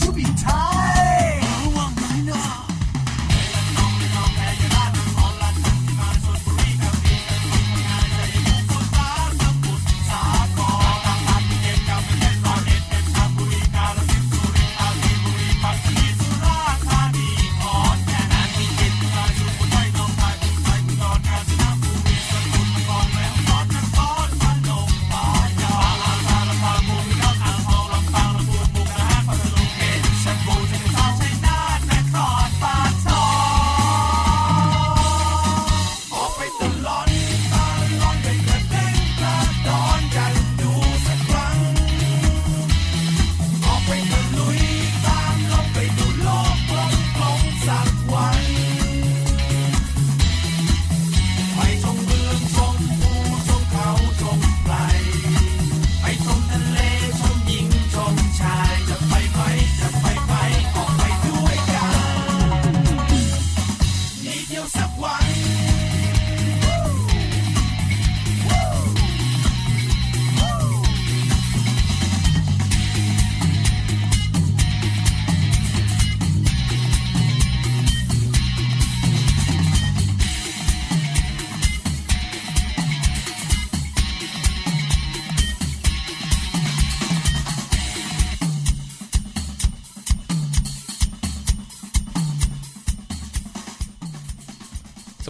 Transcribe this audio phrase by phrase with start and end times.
[0.00, 0.93] to be tied.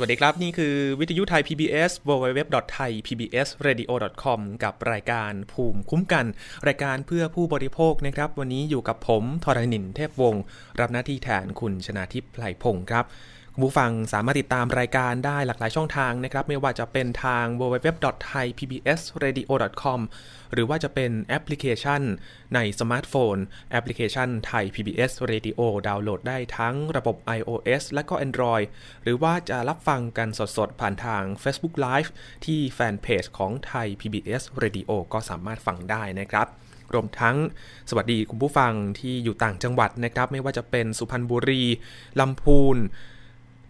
[0.04, 6.24] วัสดีครับ นี่คือวิทยุไทย PBS www.thaipbsradio.com กับรายการภูมิคุ้มกัน
[6.68, 10.42] รายการเพื่อผู้บริโภคนะครับ วันนี้อยู่กับผมทรณินเทพวงศ์
[10.80, 13.04] รับหน้าที่แทนคุณชนาทิพย์ไพลพงศ์ครับ
[13.56, 20.00] คุณผู้ฟังสามารถติดตามรายการได้หลากหลายช่องทางนะครับ ไม่ว่าจะเป็นทาง www.thaipbsradio.com
[20.52, 22.02] หรือว่าจะเป็นแอปพลิเคชัน
[22.54, 23.36] ในสมาร์ทโฟน
[23.70, 28.66] แอปพลิเคชันไทย PBS Radio ดาวน์โหลดได้ทั้งระบบ iOS และก็ Android
[29.02, 32.10] หรือว่าจะรับฟังกันสดๆ ผ่านทาง Facebook Live
[32.44, 36.46] ที่แฟนเพจของไทย PBS Radio ก็สามารถฟังได้นะครับ
[36.94, 37.36] รวมทั้ง
[37.90, 41.62] สวัสดีคุณผู้ฟังที่อยู่ต่างจังหวัดนะครับ ไม่ว่าจะเป็นสุพรรณบุรี
[42.20, 42.78] ลำพูน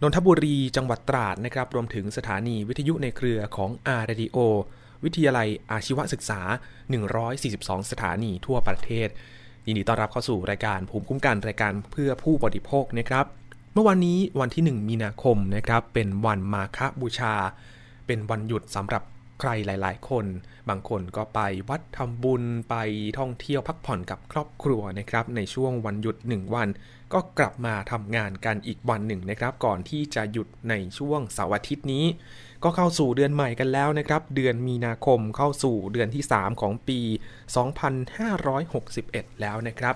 [0.05, 4.39] นนทบุรีจังหวัดตราดนะครับรวมถึงสถานีวิทยุในเครือของ R Radio
[5.05, 6.41] วิทยาลัยอาชีวศึกษา
[7.17, 9.09] 142 สถานีทั่วประเทศ
[9.67, 13.25] ยินดีต้อนรับเข้าสู่รายการภูมิคุ้มกันรายการเพื่อผู้บริโภคนะครับ
[13.73, 17.35] เมื่อวันนี้วันที่ 1 มีนาคมนะครับ เป็นวันมาฆบูชา
[18.07, 19.03] เป็นวันหยุดสำหรับ
[19.41, 20.27] ใครหลาย ๆ คน
[20.69, 22.75] บางคนก็ไปวัดทำบุญไป
[23.19, 26.69] ท่องเที่ยวพักผ่อนกับครอบครัวนะครับ ในช่วงวันหยุด 1 วัน
[27.15, 32.05] ก็กลับมาทำงานกันอีกวันหนึ่งนะครับ ก่อนที่จะหยุดในช่วงเสาร์อาทิตย์นี้
[32.63, 37.01] ก็เข้าสู่เดือนใหม่กันแล้วนะครับ เดือนมีนาคมเข้าสู่เดือนที่ 3 ของปี
[38.61, 39.95] 2561 แล้วนะครับ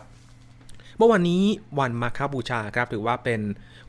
[0.96, 1.42] เมื่อวันนี้
[1.78, 3.40] วันมาคบูชาครับถือว่าเป็น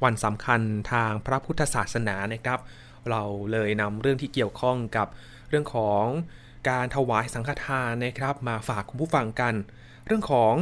[0.03, 0.61] วันสำคัญ
[0.91, 2.59] ทางพระพุทธศาสนานะครับ
[3.09, 5.07] เราเลยนำเรื่องที่เกี่ยวข้องกับ
[5.49, 6.05] เรื่องของ
[6.69, 9.53] การถวายสังฆทานนะครับ มาฝากคุณผู้ฟังกัน
[10.05, 10.53] เรื่องของ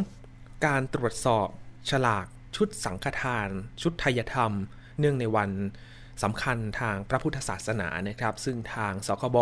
[0.65, 1.47] การตรวจสอบ
[1.89, 2.25] ฉลาก
[2.57, 3.49] ชุดสังฆทาน
[3.81, 4.53] ชุดไทยธรรม
[4.99, 5.51] เนื่องในวัน
[6.23, 9.37] สำคัญทางพระพุทธศาสนานะครับ ซึ่งทางสคบ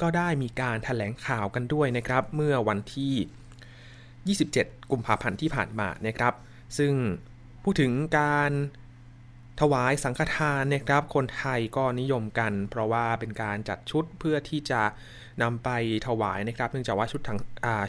[0.00, 6.34] ก็ได้มีการถแถลงข่าวกันด้วยนะครับ เมื่อวันที่ 27 กุมภาพันธ์ที่ผ่านมานะครับ
[6.78, 6.92] ซึ่ง
[7.62, 8.52] พูดถึงการ
[9.60, 14.82] ถวายสังฆทานนะครับคนไทยก็นิยมกัน เพราะว่าเป็นการจัดชุดเพื่อที่จะ
[15.42, 15.68] นำไป
[16.06, 17.20] ถวายนะครับเนื่องจากว่าชุด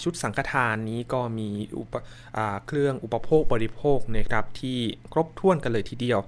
[0.04, 1.94] ชุดสังฆทานนี้ก็มีอุป
[2.68, 4.80] เครื่องอุปโภคบริโภคนะครับที่
[5.14, 6.20] ครบถ้วนกันเลยทีเดียว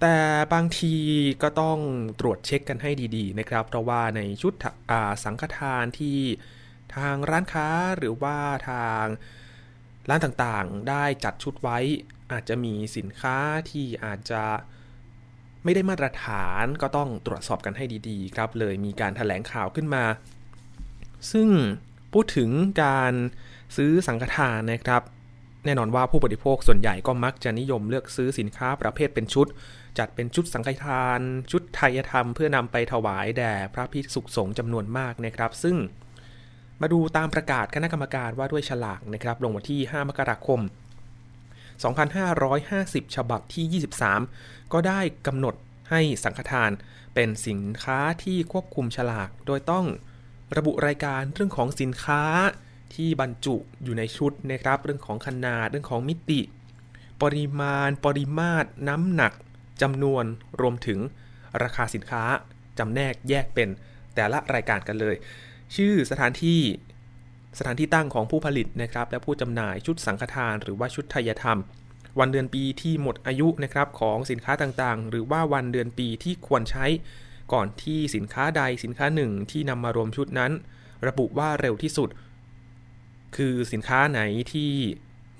[0.00, 0.18] แต่
[0.52, 0.94] บางที
[1.42, 1.78] ก็ต้อง
[2.20, 4.52] ตรวจเช็คกันให้ดีๆนะครับ เพราะว่าในชุด
[5.24, 6.18] สังฆทานที่
[6.96, 7.68] ทางร้านค้า
[7.98, 8.36] หรือว่า
[8.70, 9.04] ทาง
[10.08, 11.78] ร้านต่างๆ ได้จัดชุดไว้
[12.32, 13.36] อาจจะมีสินค้า
[13.70, 14.42] ที่อาจจะ
[15.64, 20.04] ไม่ได้มาตรฐานก็ต้องตรวจสอบกันให้ดีๆ ครับ เลยมีการถแถลงข่าวขึ้นมา
[21.32, 21.48] ซึ่ง
[22.12, 22.50] พูดถึง
[22.82, 23.12] การ
[23.76, 25.02] ซื้อสังฆทานนะครับ
[25.64, 29.46] แน่นอนว่าผู้บริโภคส่วนใหญ่ก็มักจะนิยมเลือกซื้อสินค้าประเภทเป็นชุด
[29.98, 35.76] จัดเป็นชุดสังฆทาน ชุดไทยธรรม เพื่อนำไปถวายแด่พระภิกษุสงฆ์จำนวนมากนะครับ ซึ่ง
[36.80, 40.60] มาดูตามประกาศคณะกรรมการว่าด้วยฉลากนะครับ ลงวันที่ 5 มกราคม
[41.88, 43.82] 2550 ฉบับที่
[44.30, 45.54] 23 ก็ได้กำหนด
[45.90, 46.70] ให้สังฆทาน
[47.14, 49.86] เป็นสินค้าที่ควบคุมฉลาก โดยต้อง
[50.56, 52.22] ระบุรายการเรื่องของสินค้า
[52.94, 56.40] ที่บรรจุอยู่ในชุดนะครับ เรื่องของขนาด เรื่องของมิติ
[57.22, 59.32] ปริมาณ ปริมาตร น้ำหนัก
[59.82, 60.24] จำนวน
[60.60, 60.98] รวมถึง
[61.62, 62.24] ราคาสินค้า
[62.78, 63.68] จำแนกแยกเป็น
[64.14, 65.16] แต่ละรายการกันเลย
[65.76, 66.60] ชื่อสถานที่
[67.58, 71.58] สถานที่ตั้งของผู้ผลิตนะครับ และผู้จำหน่ายชุดสังฆทาน หรือว่าชุดไทยธรรม
[72.18, 76.86] วันเดือนปีที่หมดอายุนะครับของสินค้าต่างๆ หรือว่าวันเดือนปีที่ควรใช้
[77.52, 80.52] ก่อนที่สินค้าใดสินค้าหนึ่งที่นำมารวมชุดนั้น
[81.06, 82.08] ระบุว่าเร็วที่สุด
[83.36, 84.20] คือสินค้าไหน
[84.52, 84.70] ที่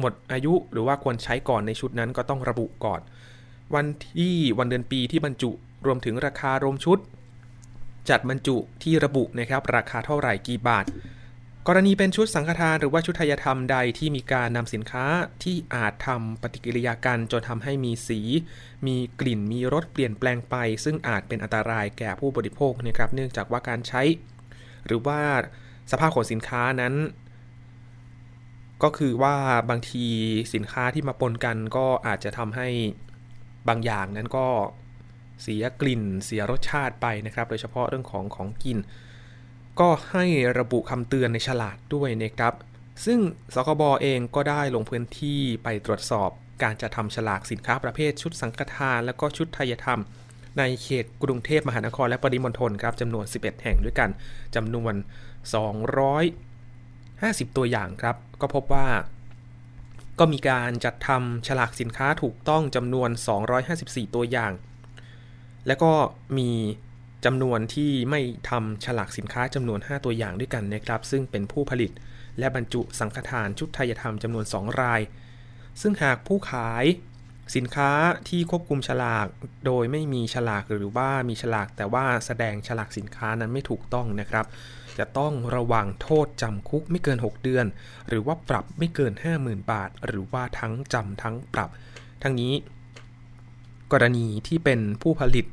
[0.01, 3.01] หมดอายุหรือว่าควรใช้ก่อนในชุดนั้นก็ต้องระบุก่อน
[3.75, 3.87] วัน
[4.17, 5.51] ที่วันเดือนปีที่บรรจุ
[5.87, 6.99] รวมถึงราคารวมชุด
[8.11, 10.87] จัดบรรจุที่ระบุนะครับราคาเท่าไหร่กี่บาท
[11.69, 15.05] กรณีเป็นชุดสังฆทานหรือว่าชุดทยธรรมใดที่มีการนำสินค้า
[15.43, 18.21] ที่อาจทำปฏิกิริยากันจนทำให้มีสี
[18.87, 24.03] มีกลิ่นมีรสเปลี่ยนแปลงไป ซึ่งอาจเป็นอันตรายแก่ผู้บริโภคนะครับเนื่องจากว่าการใช้
[24.87, 25.21] หรือว่า
[25.91, 26.95] สภาพของสินค้านั้น
[28.83, 29.35] ก็คือว่า
[29.71, 30.07] บางที
[30.55, 32.69] สินค้าที่มาปนกันก็อาจจะทำให้
[33.69, 34.47] บางอย่างนั้นก็
[35.43, 38.79] เสียกลิ่น เสียรสชาติไปนะครับ โดยเฉพาะเรื่องของของกิน
[39.81, 40.25] ก็ให้
[40.59, 42.55] ระบุคำเตือนในฉลากด้วยนะครับ
[43.05, 43.21] ซึ่ง
[43.55, 46.31] สคบอเองก็ได้ลงพื้นที่ไปตรวจสอบ
[46.63, 50.01] การจะทำฉลากสินค้าประเภทชุดสังฆทาน และก็ชุดไทยธรรม
[50.59, 54.11] ในเขตกรุงเทพมหานครและปริมณฑลครับจำนวน 11 แห่งด้วยกัน
[54.57, 54.95] จำนวน
[56.71, 58.87] 250 ตัวอย่างครับ ก็พบว่า
[60.19, 63.11] ก็มีการจัดทำฉลากสินค้าถูกต้องจำนวน
[63.63, 64.53] 254 ตัวอย่าง
[65.67, 65.93] และก็
[66.39, 66.51] มี
[67.25, 71.91] จำนวนที่ไม่ทำฉลากสินค้าจำนวน 5 ตัวอย่างด้วยกันนะครับ ซึ่งเป็นผู้ผลิต
[72.39, 75.01] และบรรจุสังฆทานชุดไทยธรรมจำนวน 2 ราย
[75.81, 76.85] ซึ่งหากผู้ขาย
[77.57, 77.91] สินค้า
[78.29, 79.27] ที่ควบคุมฉลาก
[79.67, 84.47] โดยไม่มีฉลากหรือว่ามีฉลากแต่ว่าแสดงฉลากสินค้านั้นไม่ถูกต้องนะครับ
[84.99, 87.67] จะต้องระวังโทษจำคุกไม่เกิน 6 เดือน
[88.09, 91.71] หรือว่าปรับไม่เกิน 50,000 บาท หรือว่าทั้งจำทั้งปรับ
[92.23, 92.53] ทั้งนี้
[93.93, 95.47] กรณีที่เป็นผู้ผลิต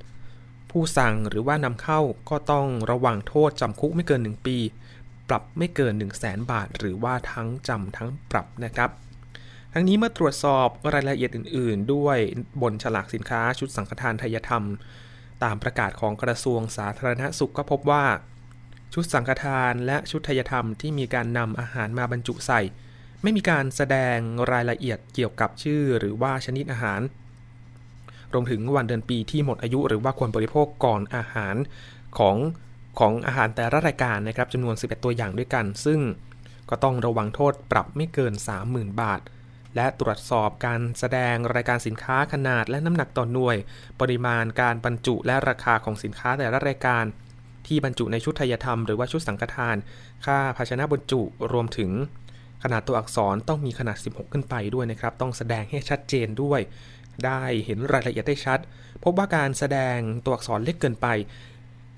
[0.71, 4.57] ผู้สั่งหรือว่านำเข้าก็ต้องระวังโทษจำคุกไม่เกิน 1 ปี
[5.29, 8.89] ปรับไม่เกิน 1 0 0 0 0แบาท หรือว่าทั้งจำทั้งปรับนะครับ
[9.73, 12.17] ทั้งนี้เมื่อตรวจสอบรายละเอียดอื่น ๆ ด้วย
[12.61, 14.63] บนฉลากสินค้าชุดสังฆทานทายธรรม
[15.43, 18.05] ตามประกาศของกระทรวงสาธารณสุขก็พบว่า
[18.93, 22.61] ชุดสังฆทานและชุดทายธรรมที่มีการนำอาหารมาบรรจุใส่
[23.23, 24.17] ไม่มีการแสดง
[24.51, 27.01] รายละเอียดเกี่ยวกับชื่อหรือว่าชนิดอาหาร
[28.37, 31.55] วมถึงวันเดือนปีที่หมดอายุหรือว่าควรบริโภคก่อนอาหาร
[32.17, 32.35] ของ
[32.99, 35.99] ของอาหารแต่ละรายการนะครับจำนวน 11 ตัวอย่างด้วยกัน ซึ่ง
[36.69, 38.33] ก็ต้องระวังโทษปรับไม่เกิน
[38.67, 39.21] 30,000 บาท
[39.75, 43.57] และตรวจสอบการแสดงรายการสินค้าขนาดและน้ำหนักต่อหน่วย
[44.01, 47.03] ปริมาณการบรรจุและราคาของสินค้าแต่ละรายการ
[47.67, 49.75] ที่บรรจุในชุดทายธรรมหรือว่าชุดสังฆทาน
[50.25, 51.91] ค่าภาชนะบรรจุรวมถึง
[52.63, 56.59] ขนาดตัวอักษรต้องมีขนาด 16 ขึ้นไปด้วยนะครับ ต้องแสดงให้ชัดเจนด้วย
[57.25, 58.59] ได้เห็นรายละเอียดได้ชัด
[59.03, 61.07] พบว่าการแสดงตัวอักษรเล็กเกินไป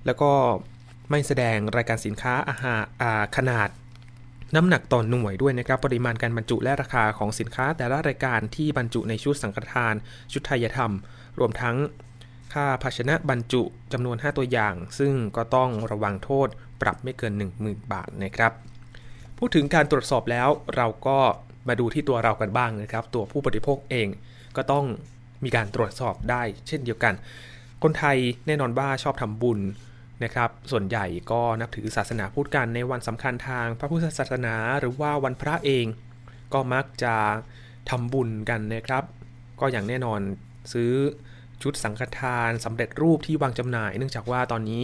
[0.05, 0.31] แล้วก็
[1.09, 2.81] ไม่แสดงรายการสินค้าอาหาร
[3.37, 3.69] ขนาด
[4.55, 9.95] น้ำหนักต่อนหน่วยด้วยนะครับ ปริมาณการบรรจุและราคาของสินค้า แต่ละรายการที่บรรจุในชุดสังฆทาน
[10.31, 10.93] ชุดไทยธรรม
[11.39, 11.75] รวมทั้ง
[12.53, 13.61] ค่าภาชนะบรรจุ
[13.93, 16.47] จำนวน 5 ตัวอย่าง ซึ่งก็ต้องระวังโทษ
[16.81, 17.33] ปรับไม่เกิน
[17.63, 18.51] 10,000 บาทนะครับ
[19.37, 21.19] พูดถึงการตรวจสอบแล้วเราก็
[21.67, 24.07] มาดูที่ตัวเรากันบ้างนะครับ ตัวผู้บริโภคเอง
[24.59, 24.85] ก็ต้อง
[25.43, 27.13] มีการตรวจสอบได้เช่นเดียวกัน
[27.83, 29.59] คนไทยแน่นอนว่าชอบทำบุญ
[30.23, 35.85] นะครับ ส่วนใหญ่ก็นับถือศาสนาพุทธกันในวันสำคัญทางพระพุทธศาสนาหรือว่าวันพระเอง
[36.53, 37.15] ก็มักจะ
[37.89, 39.03] ทำบุญกันนะครับ
[39.59, 40.19] ก็อย่างแน่นอน
[40.73, 40.91] ซื้อ
[41.61, 44.83] ชุดสังฆทานสำเร็จรูปที่วางจำหน่าย เนื่องจากว่าตอนนี้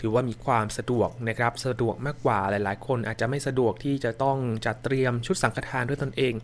[0.00, 6.34] ถือว่ามีความสะดวกนะครับสะดวกมากกว่าหลาย ๆ คนอาจจะไม่สะดวกที่จะต้องจัดเตรียมชุดสังฆทานด้วยตนเอง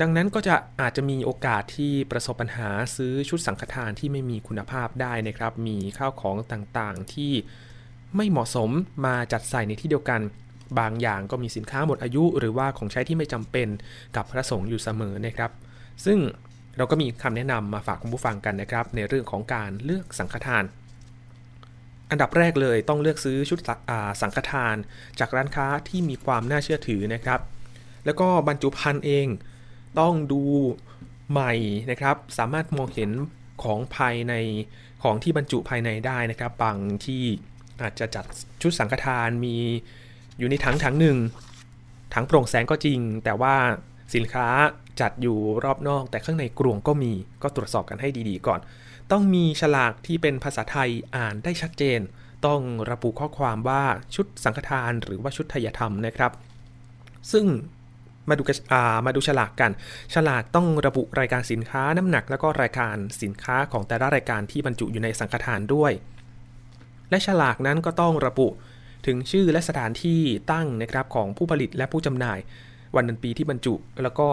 [0.00, 7.32] ดังนั้นก็จะอาจจะมีโอกาสที่ประสบปัญหาซื้อชุดสังฆทานที่ไม่มีคุณภาพได้นะครับ มีข้าวของต่างๆที่
[8.16, 8.70] ไม่เหมาะสม
[9.06, 10.20] มาจัดใส่ในที่เดียวกัน
[10.78, 13.68] บางอย่างก็มีสินค้าหมดอายุ หรือว่าของใช้ที่ไม่จำเป็น
[14.16, 15.50] กับพระสงฆ์อยู่เสมอนะครับ
[16.04, 16.18] ซึ่ง
[16.76, 20.64] เราก็มีคำแนะนำมาฝากคุณผู้ฟังกันนะครับ ในเรื่องของการเลือกสังฆทาน
[22.10, 23.58] อันดับแรกเลยต้องเลือกซื้อชุด
[24.20, 24.76] สังฆทาน
[25.20, 27.40] จากร้านค้าที่มีความน่าเชื่อถือนะครับ
[28.04, 29.26] แล้วก็บรรจุภัณฑ์เอง
[30.00, 30.42] ต้องดู
[31.30, 31.52] ใหม่
[31.90, 33.10] นะครับ สามารถมองเห็น
[33.62, 34.34] ของภายใน
[35.02, 37.22] ของที่บรรจุภายในได้นะครับ บางที่
[37.82, 38.24] อาจจะจัด
[38.62, 39.56] ชุดสังฆทานมี
[40.38, 41.18] อยู่ในถังถังหนึ่ง
[42.14, 43.54] ถังโปร่งแสงก็จริง แต่ว่า
[44.14, 44.46] สินค้า
[45.00, 48.60] จัดอยู่รอบนอก แต่ข้างในกรวงก็มีก็ตรวจสอบกันให้ดีๆก่อน
[49.10, 52.00] ต้องมีฉลากที่เป็นภาษาไทยอ่านได้ชัดเจน
[52.46, 52.60] ต้อง
[52.90, 53.82] ระบุข้อความว่า
[54.14, 56.32] ชุดสังฆทานหรือว่าชุดทยธรรมนะครับ
[57.32, 57.46] ซึ่ง
[58.28, 58.42] มาดู
[59.06, 59.70] มาดูฉลากกัน
[60.14, 65.92] ฉลากต้องระบุรายการสินค้าน้ำหนัก แล้วก็รายการสินค้าของแต่ละรายการที่บรรจุอยู่ในสังฆทานด้วย
[67.10, 68.48] และฉลากนั้นก็ต้องระบุ
[69.06, 70.20] ถึงชื่อและสถานที่
[70.52, 72.38] ตั้งนะครับของผู้ผลิตและผู้จำหน่าย
[72.96, 74.28] วันเดือนปีที่บรรจุ แล้วก็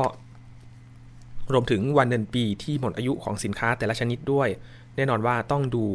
[1.53, 4.47] รวมถึงวันเดือนปีที่หมดอายุของสินค้าแต่ละชนิดด้วย
[4.95, 5.85] แน่นอนว่าต้องดู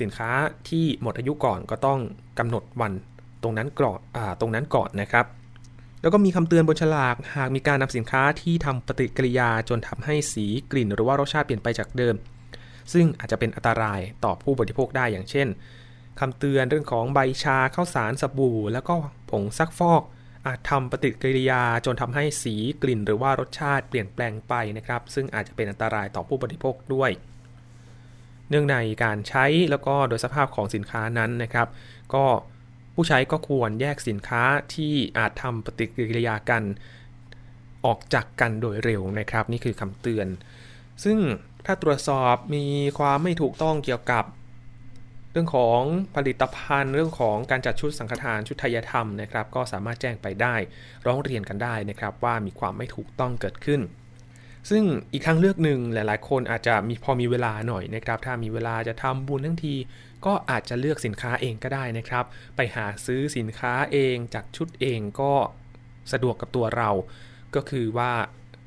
[0.00, 0.30] สินค้า
[0.68, 2.00] ที่หมดอายุก่อนก็ต้อง
[2.38, 2.92] กำหนดวัน
[3.42, 3.98] ตรงนั้นก่อน
[4.40, 5.26] ตรงนั้นก่อนนะครับ
[6.00, 12.14] แล้วก็มีคำเตือนบนฉลาก หากมีการนำสินค้าที่ทำปฏิกิริยาจนทำให้สีกลิ่น หรือว่ารสชาติเปลี่ยนไปจากเดิม
[12.92, 15.48] ซึ่งอาจจะเป็นอันตรายต่อผู้บริโภคได้อย่างเช่น
[16.20, 18.94] คำเตือนเรื่องของใบชาข้าวสารสบู่ แล้วก็
[19.30, 20.02] ผงซักฟอก
[20.46, 27.10] อาจทำปฏิกิริยาจนทำให้สีกลิ่น หรือว่ารสชาติเปลี่ยนแปลงไปนะครับ ซึ่งอาจจะเป็นอันตรายต่อผู้บริโภคด้วย
[28.50, 31.68] เนื่องในการใช้แล้วก็โดยสภาพของสินค้านั้นนะครับ
[32.14, 32.24] ก็
[33.00, 34.42] ผู้ใช้ก็ควรแยกสินค้า
[34.74, 36.62] ที่อาจทำปฏิกิริยากัน
[37.86, 40.28] ออกจากกันโดยเร็วนะครับ นี่คือคำเตือน
[41.04, 41.18] ซึ่ง
[41.66, 42.64] ถ้าตรวจสอบมี
[42.98, 44.24] ความไม่ถูกต้องเกี่ยวกับ
[45.32, 45.80] เรื่องของ
[46.16, 50.54] ผลิตภัณฑ์ เรื่องของการจัดชุดสังฆทานชุดไทยธรรมนะครับ ก็สามารถแจ้งไปได้
[51.06, 53.80] ร้องเรียนกันได้นะครับ ว่ามีความไม่ถูกต้องเกิดขึ้น
[54.70, 59.74] ซึ่งอีกครั้งเลือกหนึ่งหลาย ๆ คนอาจจะมีพอมีเวลาหน่อยนะครับ ถ้ามีเวลาจะทำบุญทั้งที
[60.26, 62.24] ก็อาจจะเลือกสินค้าเองก็ได้นะครับ
[62.56, 65.32] ไปหาซื้อสินค้าเองจากชุดเองก็
[66.12, 66.90] สะดวกกับตัวเรา
[67.54, 68.12] ก็คือว่า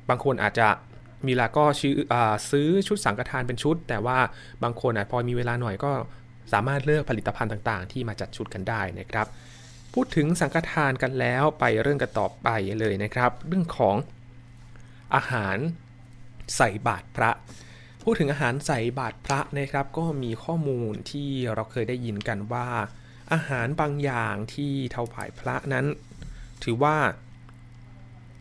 [0.08, 0.68] บางคนอาจจะ
[1.26, 1.64] มีเวลาก็
[2.50, 4.18] ซื้อชุดสังฆทานเป็นชุด แต่ว่า
[4.62, 5.92] บางคนอพอมีเวลาหน่อยก็
[6.52, 9.26] สามารถเลือกผลิตภัณฑ์ต่างๆ ที่มาจัดชุดกันได้นะครับ
[9.94, 12.48] พูดถึงสังฆทานกันแล้วไปเรื่องกันต่อไป
[12.80, 13.96] เลยนะครับ เรื่องของ
[15.14, 15.56] อาหาร
[16.56, 17.30] ใส่บาตรพระ
[18.02, 22.68] พูดถึงอาหารใส่บาตรพระนะครับ ก็มีข้อมูลที่เราเคยได้ยินกันว่า
[23.32, 25.86] อาหารบางอย่างที่ถวายพระนั้น
[26.64, 26.96] ถือว่า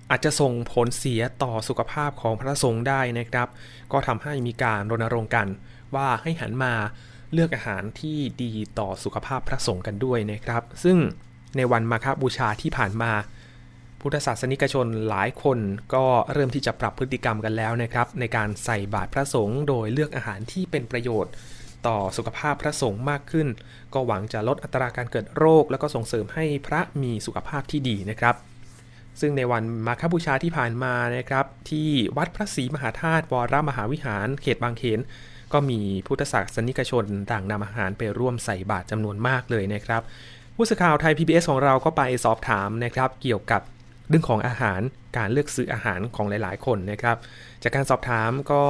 [0.09, 3.47] อาจจะส่งผลเสียต่อสุขภาพของพระสงฆ์ได้นะครับ
[3.91, 5.47] ก็ทำให้มีการรณรงค์กัน
[5.95, 6.73] ว่าให้หันมา
[7.33, 10.97] เลือกอาหารที่ดีต่อสุขภาพพระสงฆ์กันด้วยนะครับ ซึ่ง
[11.57, 13.11] ในวันมาฆบูชาที่ผ่านมา
[14.01, 15.59] พุทธศาสนิกชนหลายคน
[15.93, 21.31] ก็เริ่มที่จะปรับพฤติกรรมกันแล้วนะครับ ในการใส่บาตรพระสงฆ์โดยเลือกอาหารที่เป็นประโยชน์
[21.87, 23.47] ต่อสุขภาพพระสงฆ์มากขึ้น
[23.93, 28.35] ก็หวังจะลดอัตราการเกิดโรค แล้วก็ส่งเสริมให้พระมีสุขภาพที่ดีนะครับ
[29.19, 34.99] ซึ่งในวันมาฆบูชาที่ผ่านมานะครับ ที่วัดพระศรีมหาธาตุวรมหาวิหาร เขตบางเขน
[35.53, 40.01] ก็มีพุทธศาสนิกชนต่างนำอาหารไปร่วมใส่บาตรจำนวนมากเลยนะครับ
[40.55, 43.61] ผู้สื่อข่าวไทย PBS ของเราก็ไปสอบถามนะครับ เกี่ยวกับ
[44.11, 44.81] เรื่องของอาหาร
[45.17, 47.17] การเลือกซื้ออาหารของหลาย ๆ คนนะครับ
[47.63, 48.63] จากการสอบถามก็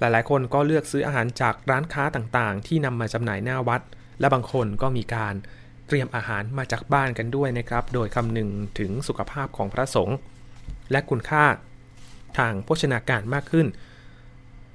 [0.00, 3.80] หลาย ๆ คนก็เลือกซื้ออาหารจากร้านค้าต่างๆ ที่นำมาจำหน่ายหน้าวัด
[4.20, 5.34] และบางคนก็มีการ
[5.86, 10.16] เตรียมอาหารมาจากบ้านกันด้วยนะครับ โดยคำนึงถึงสุขภาพของพระสงฆ์
[10.90, 11.44] และคุณค่า
[12.38, 13.66] ทางโภชนาการมากขึ้น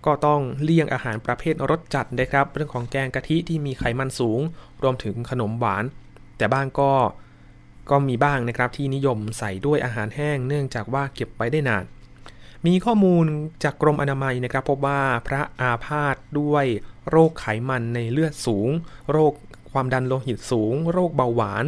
[0.06, 4.41] ก็ต้องเลี่ยงอาหารประเภทรสจัดนะครับ เรื่องของแกงกะทิที่มีไขมันสูง
[4.84, 5.84] รวมถึงขนมหวาน
[6.38, 6.91] แต่บ้างก็
[7.90, 11.86] ก็มีบ้างนะครับที่นิยมใส่ด้วยอาหารแห้งเนื่องจากว่าเก็บไว้ได้นาน
[12.66, 13.26] มีข้อมูล
[13.64, 16.66] จากกรมอนามัยนะครับพบว่าพระอาพาธด้วย
[17.10, 18.70] โรคไขมันในเลือดสูง
[19.12, 19.34] โรค
[19.72, 21.66] ความดันโลหิตสูง โรคเบาหวาน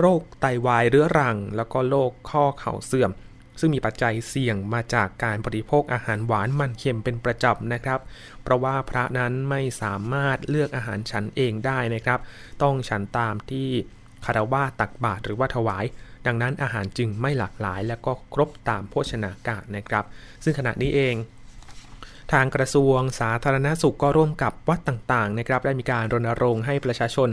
[0.00, 3.10] โรคไตาวายเรื้อรัง แล้วก็โรคข้อเข่าเสื่อม
[3.60, 8.00] ซึ่งมีปัจจัยเสี่ยงมาจากการบริโภคอาหารหวานมันเค็มเป็นประจำนะครับ
[8.42, 12.20] เพราะว่าพระนั้นไม่สามารถเลือกอาหารฉันเองได้นะครับ
[12.62, 13.70] ต้องฉันตามที่
[14.24, 15.84] คารวะตักบาตรหรือว่าถวาย
[16.26, 20.04] ดังนั้นอาหารจึงไม่หลากหลาย และก็ครบตามโภชนาการนะครับ
[20.44, 21.14] ซึ่งขณะนี้เอง
[22.32, 27.28] ทางกระทรวงสาธารณาสุขก็ร่วมกับวัดต่างๆนะครับ ได้มีการรณรงค์ให้ประชาชน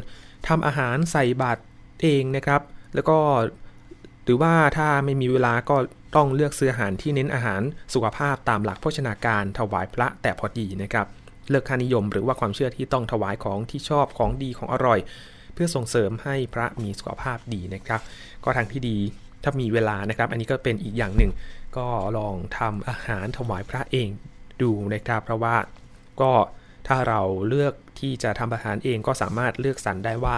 [0.48, 1.62] ทำอาหารใส่บาตร
[2.02, 2.62] เองนะครับ
[2.96, 3.18] แล้วก็
[4.24, 5.76] หรือว่าถ้าไม่มีเวลาก็
[6.16, 7.62] ต้องเลือกซื้ออาหารที่เน้นอาหาร
[7.94, 11.08] สุขภาพตามหลักโภชนาการถวายพระแต่พอดีนะครับ
[11.50, 15.00] เลือกค่านิยมหรือว่าความเชื่อที่ต้องถวายของที่ชอบของดีของอร่อย
[15.54, 18.02] เพื่อส่งเสริมให้พระมีสุขภาพดีนะครับ
[18.44, 18.98] ก็ทางที่ดี
[19.44, 21.32] ถ้ามีเวลานะครับ อันนี้ก็เป็นอีกอย่างหนึ่ง
[21.78, 21.88] ก็
[22.18, 24.10] ลองทำอาหารถวายพระเอง
[24.62, 25.56] ดูนะครับ เพราะว่า
[26.22, 26.32] ก็
[26.88, 30.36] ถ้าเราเลือกที่จะทำอาหารเองก็สามารถเลือกสรรได้ว่า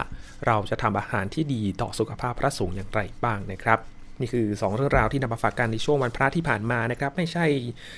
[0.48, 3.80] เราจะทำอาหารที่ดีต่อสุขภาพพระสงฆ์อย่างไรบ้างนะครับ
[4.20, 7.46] นี่คือ 2 เรื่องราวที่นำมาฝากกันในช่วงวันพระที่ผ่านมานะครับ ไม่ใช่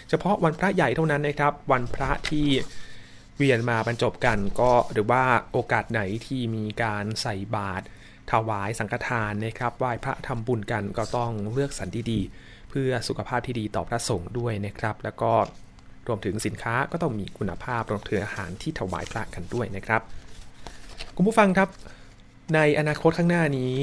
[0.10, 2.48] เฉพาะวันพระใหญ่เท่านั้นนะครับ วันพระที่
[3.38, 7.84] เวียนมาบรรจบกันก็หรือว่าโอกาสไหนที่มีการใส่บาตร
[8.32, 15.32] ถวายสังฆทานนะครับไหว้พระทำบุญกันก็ต้องเลือกสรรดีๆ เพื่อสุขภาพที่ดีต่อพระสงฆ์ด้วยนะครับ แล้วก็
[16.08, 20.02] รวมถึงสินค้าก็ต้องมีคุณภาพรวมถึงอาหารที่ถวายพระกันด้วยนะครับ
[21.15, 21.69] คุณผู้ฟังครับ
[22.56, 23.76] ในอนาคตข้างหน้านี้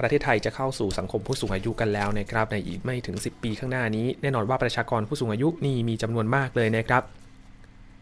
[0.00, 7.02] ประเทศไทยจะเข้าสู่สังคมผู้สูงอายุกันแล้วนะครับ ในอีกไม่ถึง 10 ปีข้างหน้านี้ แน่นอนว่าประชากรผู้สูงอายุนี่มีจำนวนมากเลยนะครับ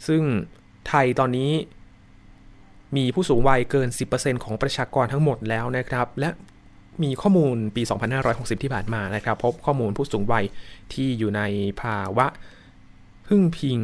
[0.08, 0.22] ซึ่ง
[0.88, 1.52] ไทยตอนนี้
[2.96, 6.30] มีผู้สูงวัยเกิน 10%ของประชากรทั้งหมดแล้วนะครับ และ
[7.02, 7.82] มีข้อมูลปี
[8.22, 10.44] 2560 ที่ผ่านมานะครับ พบข้อมูลผู้สูงวัย
[10.92, 11.42] ที่อยู่ใน
[11.82, 12.26] ภาวะ
[13.28, 13.78] พึ่งพิง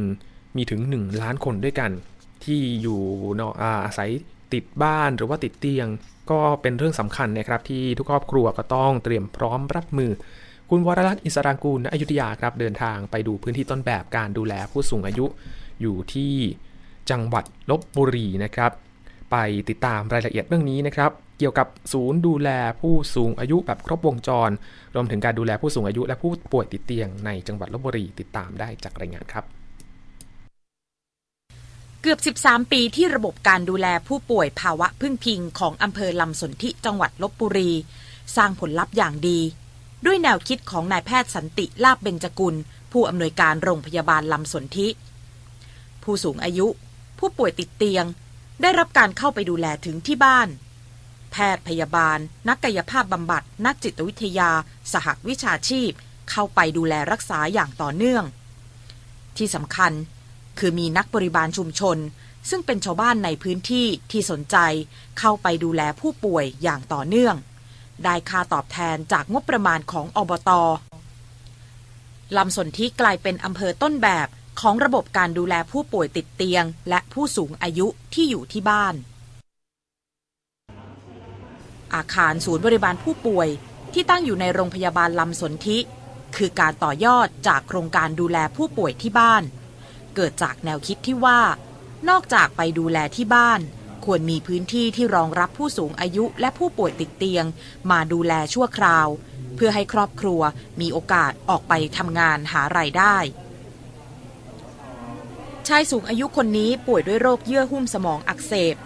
[0.56, 1.90] มีถึง 1 ล้านคนด้วยกัน
[2.44, 3.00] ที่อยู่
[3.62, 4.10] อาศัย
[4.52, 5.86] ติดบ้านหรือว่าติดเตียง
[6.30, 10.10] ก็เป็นเรื่องสำคัญนะครับ ที่ทุกครอบครัวก็ต้องเตรียมพร้อมรับมือ
[10.70, 15.26] คุณวรรัตน์อิสรางกูลณอยุธยาครับเดินทางไปดูพื้นที่ต้นแบบการดูแลผู้สูงอายุ
[15.80, 16.34] อยู่ที่
[17.10, 18.72] จังหวัดลบบุรีนะครับ
[19.30, 19.36] ไป
[19.68, 22.48] ติดตามรายละเอียดเรื่องนี้นะครับ เกี่ยวกับศูนย์ดูแล
[22.80, 24.50] ผู้สูงอายุแบบครบวงจร
[24.94, 29.44] รวมถึงการดูแลผู้สูงอายุและผู้ป่วยติดเตียงในจังหวัดลบบุรีติดตามได้จากรายงานครับ
[32.02, 37.70] เกือบ 13 ปีที่ระบบการดูแลผู้ป่วยภาวะพึ่งพิงของอำเภอลำสนธิจังหวัดลบบุรี
[38.36, 39.40] สร้างผลลัพธ์อย่างดี
[40.06, 42.54] ด้วยแนวคิดของนายแพทย์สันติลาบเบญจกุล
[42.92, 44.88] ผู้อำนวยการโรงพยาบาลลำสนธิ
[46.02, 46.66] ผู้สูงอายุ
[47.24, 48.04] ผู้ป่วยติดเตียง
[48.62, 50.48] ได้รับการเข้าไปดูแลถึงที่บ้าน
[51.32, 54.50] แพทย์พยาบาล นักกายภาพบำบัด นักจิตวิทยา
[54.92, 55.90] สหวิชาชีพ
[56.30, 58.24] เข้าไปดูแลรักษาอย่างต่อเนื่อง
[59.36, 59.92] ที่สำคัญ
[60.58, 61.98] คือมีนักบริบาลชุมชน
[62.50, 64.56] ซึ่งเป็นชาวบ้านในพื้นที่ที่สนใจ
[65.18, 67.36] เข้าไปดูแลผู้ป่วยอย่างต่อเนื่อง
[68.04, 70.50] ได้ค่าตอบแทนจากงบประมาณของอบต
[72.36, 74.28] ลำสนที่กลายเป็นอำเภอต้นแบบ
[74.60, 78.94] ของระบบการดูแลผู้ป่วยติดเตียง และผู้สูงอายุที่อยู่ที่บ้าน
[81.94, 83.48] อาคารศูนย์บริบาลผู้ป่วย
[83.92, 85.78] ที่ตั้งอยู่ในโรงพยาบาลลำสนธิ
[86.36, 89.42] คือการต่อยอดจากโครงการดูแลผู้ป่วยที่บ้าน
[90.14, 91.40] เกิดจากแนวคิดที่ว่า
[92.08, 93.60] นอกจากไปดูแลที่บ้าน
[94.04, 97.44] ควรมีพื้นที่ที่รองรับผู้สูงอายุและผู้ป่วยติดเตียง
[97.90, 99.08] มาดูแลชั่วคราว
[99.56, 100.40] เพื่อให้ครอบครัว
[100.80, 103.16] มีโอกาสออกไปทำงานหารายได้
[105.68, 108.76] ชายสูงอายุคนนี้ป่วยด้วยโรคเยื่อหุ้มสมองอักเสบ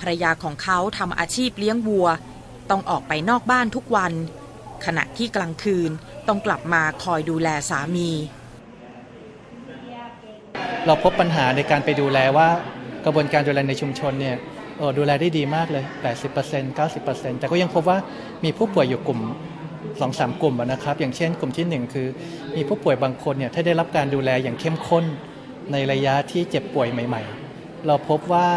[0.00, 2.08] ภรรยาของเขาทำอาชีพเลี้ยงวัว
[2.70, 4.12] ต้องออกไปนอกบ้านทุกวัน
[4.86, 5.90] ขณะที่กลางคืน
[6.28, 8.10] ต้องกลับมาคอยดูแลสามี
[10.86, 12.48] เราพบปัญหาในการไปดูแลว่า
[13.04, 14.36] กระบวนการดูแลในชุมชนเนี่ย
[14.80, 15.84] ออดูแลได้ดีมากเลย
[16.26, 17.98] 80% 90%แต่ก็ยังพบว่า
[18.44, 19.20] มีผู้ป่วยอยู่กลุ่ม
[20.00, 22.06] สองสามกลุ่มนะครับ อย่างเช่นกลุ่มที่หนึ่งคือ
[22.56, 25.04] มีผู้ป่วยบางคนเนี่ยถ้าได้รับการดูแลอย่างเข้มข้น
[25.72, 27.22] ในระยะที่เจ็บป่วยใหม่
[27.54, 28.48] ๆ เราพบว่า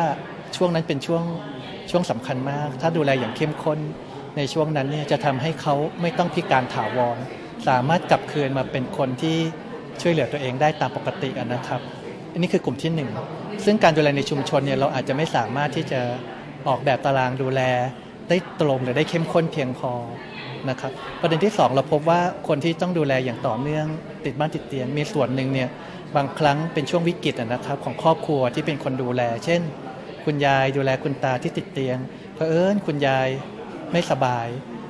[0.55, 1.23] ช่วงนั้นเป็นช่วง
[1.91, 3.79] ช่วงสำคัญมาก ถ้าดูแลอย่างเข้มข้น
[4.37, 7.17] ในช่วงนั้นเนี่ยจะทำให้เขาไม่ต้องพิการถาวร
[7.67, 9.37] สามารถกลับคืนมาเป็นคนที่
[10.01, 11.81] ช่วยเหลือตัวเองได้ตามปกตินะครับ
[12.33, 13.09] อันนี้คือกลุ่มที่หนึ่ง
[13.65, 16.01] ซึ่งการดูแลในชุมชนเนี่ยเราอาจจะไม่สามารถที่จะ
[16.67, 17.61] ออกแบบตารางดูแล
[18.29, 19.91] ได้ตรงหรือได้เข้มข้นเพียงพอ
[20.69, 23.85] นะครับประเด็นที่สองเราพบว่าคนที่ต้องดูแลอย่างต่อเนื่อง
[24.25, 25.69] ติดบ้านติดเตียงมีส่วนหนึ่งเนี่ย
[26.15, 29.61] บางครั้งเป็นช่วงวิกฤตนะครับ ของครอบครัวที่เป็นคนดูแล เช่น
[30.25, 31.97] คุณยายดูแลคุณตาที่ติดเตียง
[32.35, 33.27] เผอิญคุณยาย
[33.91, 34.47] ไม่สบาย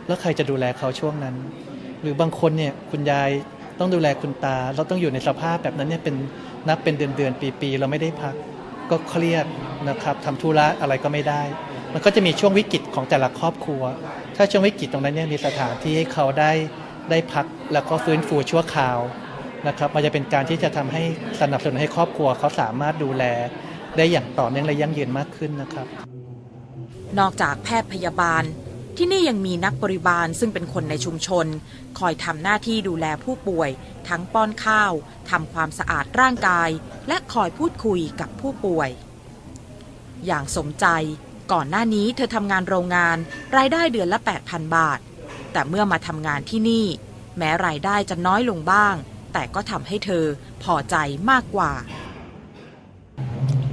[0.08, 1.36] แล้วใครจะดูแลเขาช่วงนั้น
[2.02, 3.30] หรือบางคนเนี่ยคุณยาย
[3.80, 6.16] ต้องดูแลคุณตา เราต้องอยู่ในสภาพแบบนั้นเนี่ยเป็น
[6.68, 8.36] นับเป็นเดือนเดือนปีปีเราไม่ได้พัก
[8.90, 9.46] ก็เครียด
[9.90, 11.42] นะครับทำธุระอะไรก็ไม่ได้
[11.94, 13.84] มันก็จะมีช่วงวิกฤตของแต่ละครอบครัว
[14.36, 16.52] ถ้าช่วงวิกฤตตรงนั้นเนี่ยมีสถานที่ให้เขาได้
[17.10, 19.00] ได้พักแล้วก็ฟื้นฟูชั่วคราว
[19.68, 21.04] นะครับมันจะเป็นการที่จะทำให้
[21.42, 23.24] สนับสนุนให้ครอบครัวเขาสามารถดูแล
[23.98, 25.88] ได้อย่างต่อเนื่องและยั่งยืนมากขึ้นนะครับ
[27.20, 28.44] นอกจากแพทย์พยาบาล
[28.98, 31.46] ที่นี่ยังมีนักบริบาลซึ่งเป็นคนในชุมชน
[32.00, 33.70] คอยทำหน้าที่ดูแลผู้ป่วย
[34.10, 34.92] ทั้งป้อนข้าว
[35.30, 36.70] ทำความสะอาดร่างกาย
[37.08, 38.90] และคอยพูดคุยกับผู้ป่วย
[40.26, 40.86] อย่างสมใจ
[41.52, 43.18] ก่อนหน้านี้เธอทำงานโรงงาน
[43.58, 45.00] รายได้เดือนละ 8,000 บาท
[45.52, 46.86] แต่เมื่อมาทำงานที่นี่
[47.38, 48.96] แม้รายได้จะน้อยลงบ้าง
[49.34, 50.24] แต่ก็ทำให้เธอ
[50.64, 50.96] พอใจ
[51.32, 51.72] มากกว่า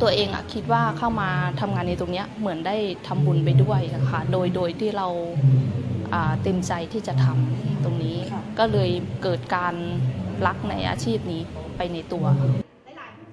[0.00, 5.08] ตัวเองอะคิดว่าเข้ามาทำงานในตรงเนี้ยเหมือนได้ทำบุญไปด้วยนะคะ โดยโดยที่เรา
[6.14, 8.16] อ่าเต็มใจที่จะทำตรงนี้
[8.58, 8.90] ก็เลย
[9.22, 9.74] เกิดการ
[10.46, 11.42] รักในอาชีพนี้
[11.76, 12.24] ไปในตัว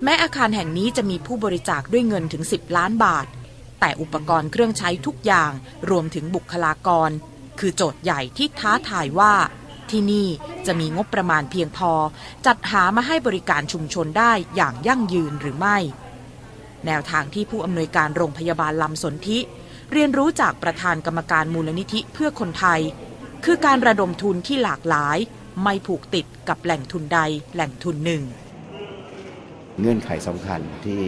[0.03, 3.25] แม้อาคารแห่งนี้จะมีผู้บริจาคด้วยเงินถึง 10 ล้านบาท
[3.79, 5.51] แต่อุปกรณ์เครื่องใช้ทุกอย่าง
[5.89, 7.09] รวมถึงบุคลากร
[7.59, 9.33] คือโจทย์ใหญ่ที่ท้าทายว่า
[9.91, 10.27] ที่นี่
[10.67, 11.91] จะมีงบประมาณเพียงพอ
[12.45, 15.77] จัดหามาให้บริการชุมชนได้อย่างยั่งยืนหรือไม่
[16.85, 19.39] แนวทางที่ผู้อำนวยการโรงพยาบาลลำสนธิ
[19.93, 22.79] เรียนรู้จากประธานกรรมการมูลนิธิเพื่อคนไทย
[23.45, 25.17] คือการระดมทุนที่หลากหลาย
[25.63, 27.19] ไม่ผูกติดกับแหล่งทุนใด
[27.53, 28.23] แหล่งทุนหนึ่ง
[29.79, 31.01] เงื่อนไขสำคัญที่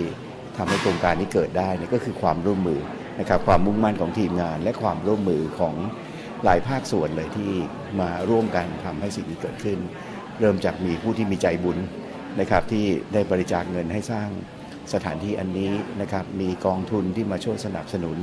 [0.57, 2.79] ทำให้โครงการนี้เกิดได้ก็คือความร่วมมือ
[3.19, 5.75] นะครับความมุ่งมั่นของทีมงาน และความร่วมมือของ
[6.45, 7.51] หลายภาคส่วนเลยที่
[8.01, 9.79] มาร่วมกันทำให้สิ่งนี้เกิดขึ้น
[10.39, 11.77] เริ่มจากมีผู้ที่มีใจบุญ
[12.39, 14.29] นะครับที่ได้บริจาคเงินให้สร้าง
[14.93, 15.71] สถานที่อันนี้
[16.01, 18.17] นะครับมีกองทุนที่มาช่วยสนับสนุน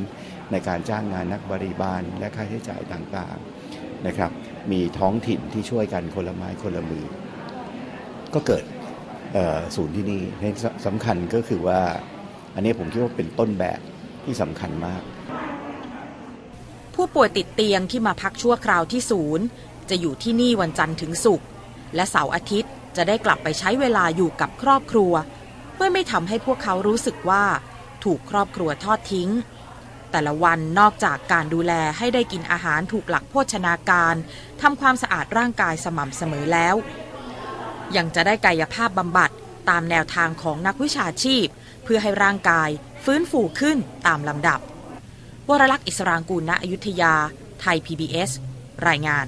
[0.52, 4.30] ในการจ้างงานนักบริบาลและค่าใช้จ่ายต่างๆนะครับ
[4.72, 7.06] มีท้องถิ่นที่ช่วยกันคนละไม้คนละมือ
[8.34, 8.64] ก็เกิด
[9.76, 10.22] ศูนย์ที่นี่
[10.86, 11.80] สำคัญก็คือว่า
[12.54, 13.80] อันนี้ผมคิดว่าเป็นต้นแบบ
[14.24, 15.02] ที่สำคัญมาก
[16.96, 19.44] ผู้ป่วยติดเตียงที่มาพักชั่วคราวที่ศูนย์
[19.90, 21.46] จะอยู่ที่นี่วันจันทร์ถึงศุกร์
[21.94, 25.12] และเสาร์อาทิตย์จะได้กลับไปใช้เวลาอยู่กับครอบครัว
[25.74, 27.44] เพื่อไม่ทำให้พวกเขารู้สึกว่า
[28.04, 29.30] ถูกครอบครัวทอดทิ้ง
[30.10, 34.14] แต่ละวันนอกจากการดูแลให้ได้กินอาหารถูกหลักโภชนาการ
[34.62, 36.74] ทำความสะอาดร่างกายสม่ำเสมอแล้ว
[37.96, 39.30] ยังจะได้กายภาพบำบัด
[39.68, 41.46] ตามแนวทางของนักวิชาชีพ
[41.84, 42.68] เพื่อให้ร่างกาย
[43.04, 44.60] ฟื้นฟูขึ้นตามลำดับ
[45.48, 47.14] วรลักษณ์อิสรางกูลณอยุธยา
[47.60, 48.30] ไทย PBS
[48.88, 49.26] รายงาน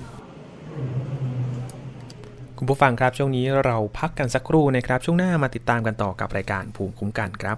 [2.59, 7.57] คุณผู้ฟังครับ ช่วงนี้เราพักกันสักครู่นะครับ ช่วงหน้ามาติดตามกันต่อกับรายการภูมิคุ้มกันครับ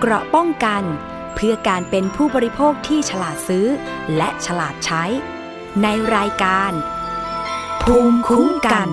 [0.00, 0.82] เกราะป้องกัน
[1.34, 3.66] เพื่อการเป็นผู้บริโภคที่ฉลาดซื้อ
[4.16, 5.04] และฉลาดใช้
[5.82, 6.72] ในรายการ
[7.82, 8.88] ภูมิคุ้มกัน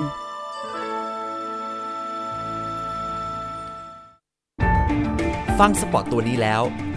[5.59, 6.63] ฟังสปอตตัวนี้แล้ว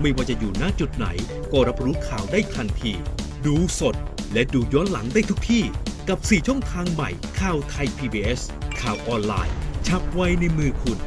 [0.00, 1.06] ไม่ว่าจะอยู่ณจุดไหน
[1.52, 2.92] ก็รับรู้ข่าวได้ทันที
[3.46, 3.94] ดูสด
[4.32, 5.64] และดูย้อนหลังได้ทุกที่
[6.08, 8.40] กับ 4 ช่องทางใหม่ข่าวไทย PBS
[8.80, 9.54] ข่าวออนไลน์
[9.86, 10.98] ชับไว้ในมือคุณ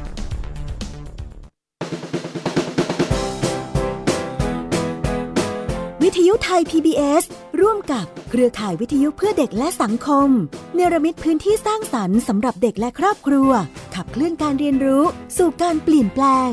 [6.02, 7.24] วิทยุไทย PBS
[7.60, 10.28] ร่วมกับเครือข่ายวิทยุเพื่อเด็กและสังคม
[10.74, 13.50] เนรมิตพื้นที่สร้างสรรค์สำหรับเด็กและครอบครัว
[13.94, 15.04] ขับเคลื่อนการเรียนรู้
[15.38, 16.52] สู่การเปลี่ยนแปลง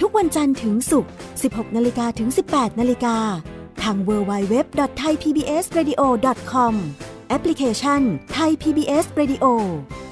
[0.00, 3.16] ทุกวันจันทร์ถึงศุกร์ 16 นาฬิกาถึง 18 นาฬิกา
[3.82, 6.74] ทาง www.thaipbsradio.com
[7.28, 8.00] แอปพลิเคชัน
[8.36, 9.44] Thai PBS Radio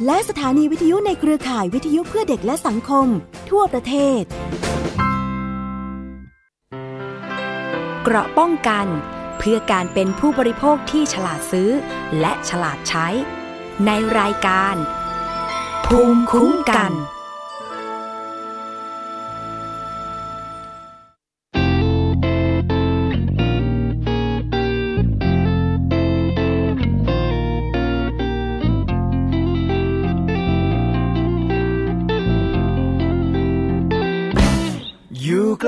[0.07, 3.07] และสถานีวิทยุในเครือข่ายวิทยุเพื่อเด็กและสังคม
[3.51, 4.23] ทั่วประเทศ
[8.03, 8.87] เกราะป้องกัน
[9.39, 11.71] เพื่อการเป็นผู้บริโภคที่ฉลาดซื้อ
[12.21, 13.07] และฉลาดใช้
[13.87, 14.77] ในรายการ
[15.87, 17.18] ภูมิคุ้มกันอ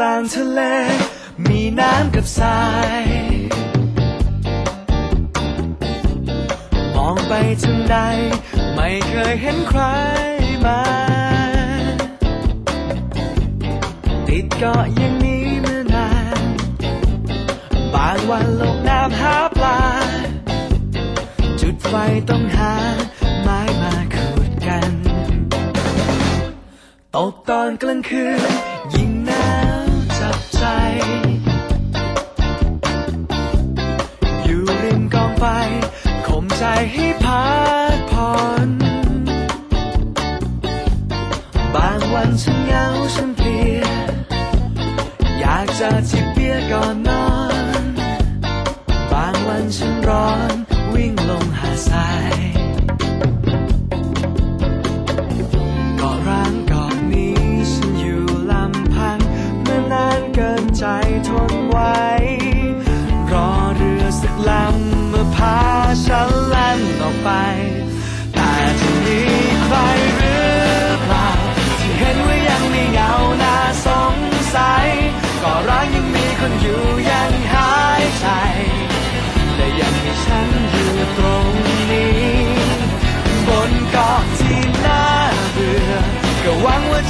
[0.01, 0.61] ลางทะเล
[1.49, 2.61] มีน้ำกับทรา
[3.01, 3.05] ย
[6.97, 7.33] มองไป
[7.63, 7.97] ทางใด
[8.75, 9.83] ไม่เคยเห็นใคร
[10.65, 10.81] มา
[14.29, 16.11] ติดเกาะอย่างนี้มานา
[16.41, 16.43] น
[17.95, 19.81] บางวันลงน้ำหาปลา
[21.61, 21.95] จุดไฟ
[22.31, 22.75] ต้องหา
[23.43, 24.91] ไม้มาขูดกัน
[27.15, 28.27] ตกตอนกลางคื
[28.69, 28.70] น
[34.45, 35.45] อยู่ริมกองไฟ
[36.27, 37.45] ข่มใจให้พั
[37.97, 38.10] ก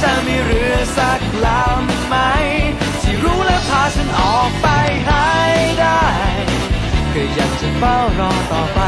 [0.03, 2.15] จะมีเรือสักลำไหม
[3.01, 4.67] ที่รู้และพาฉันออกไป
[5.07, 5.31] ให้
[5.79, 6.05] ได้
[7.13, 8.79] ก็อยากจะเฝ้ารอต่อไป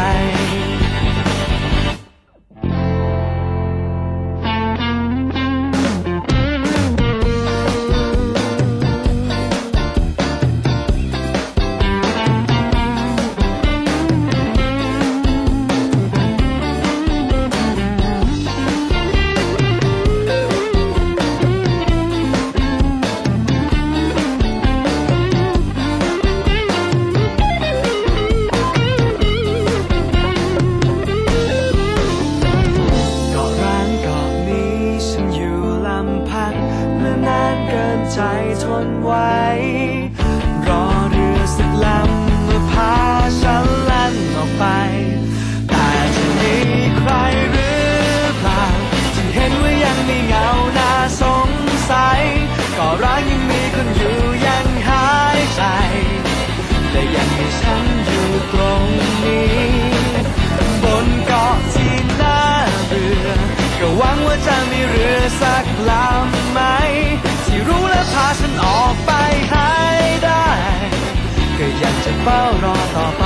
[72.23, 73.25] เฝ้ารอต่อไป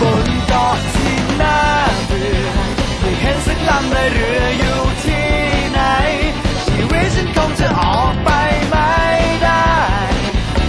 [0.00, 1.58] บนเกาะที่น่า
[2.06, 2.48] เบื่อ
[3.00, 5.28] ไม่เห็นสักลำเลยเรืออยู่ที่
[5.72, 5.80] ไหน
[6.66, 8.30] ชีวิตฉันคงจะออกไป
[8.70, 8.94] ไม่
[9.42, 9.70] ได้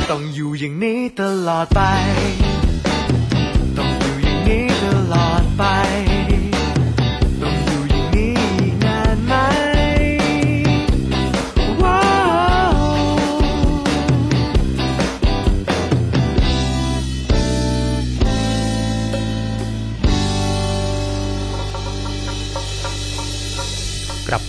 [0.09, 1.81] ต้องอยู่อย่างนี้ตลอดไป
[3.77, 5.63] ต้องอยู่อย่างนี้ตลอดไป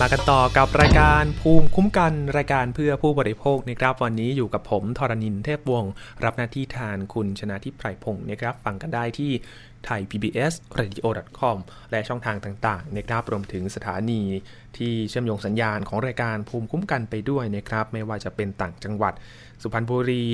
[0.03, 5.91] มากันต่อกับรายการภูมิคุ้มกันรายการเพื่อผู้บริโภคนะครับ วันนี้อยู่กับผมทรณินเทพวงศ์
[6.23, 9.31] รับหน้าที่แทนคุณชนะทิพไพรพงศ์นะครับ ฟังกันได้ที่
[9.85, 11.05] ไทย PBS radio
[11.39, 11.57] com
[11.91, 14.21] และช่องทางต่างๆนะครับรวมถึงสถานี
[14.77, 19.13] ที่เชื่อมโยงสัญญาณของรายการภูมิคุ้มกันไปด้วยนะครับ ไม่ว่าจะเป็นต่างจังหวัด
[19.61, 20.25] สุพรรณบุรี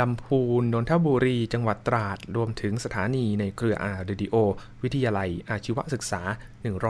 [0.00, 4.34] ลำพูน นนทบุรี จังหวัดตราด รวมถึงสถานีในเครืออาร์เรดิโอ
[4.82, 6.22] วิทยาลัยอาชีวศึกษา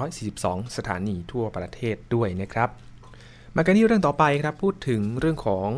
[0.04, 2.68] 142 สถานีทั่วประเทศด้วยนะครับ
[3.56, 5.68] มากันที่เรื่องต่อไปครับ พูดถึงเรื่องของ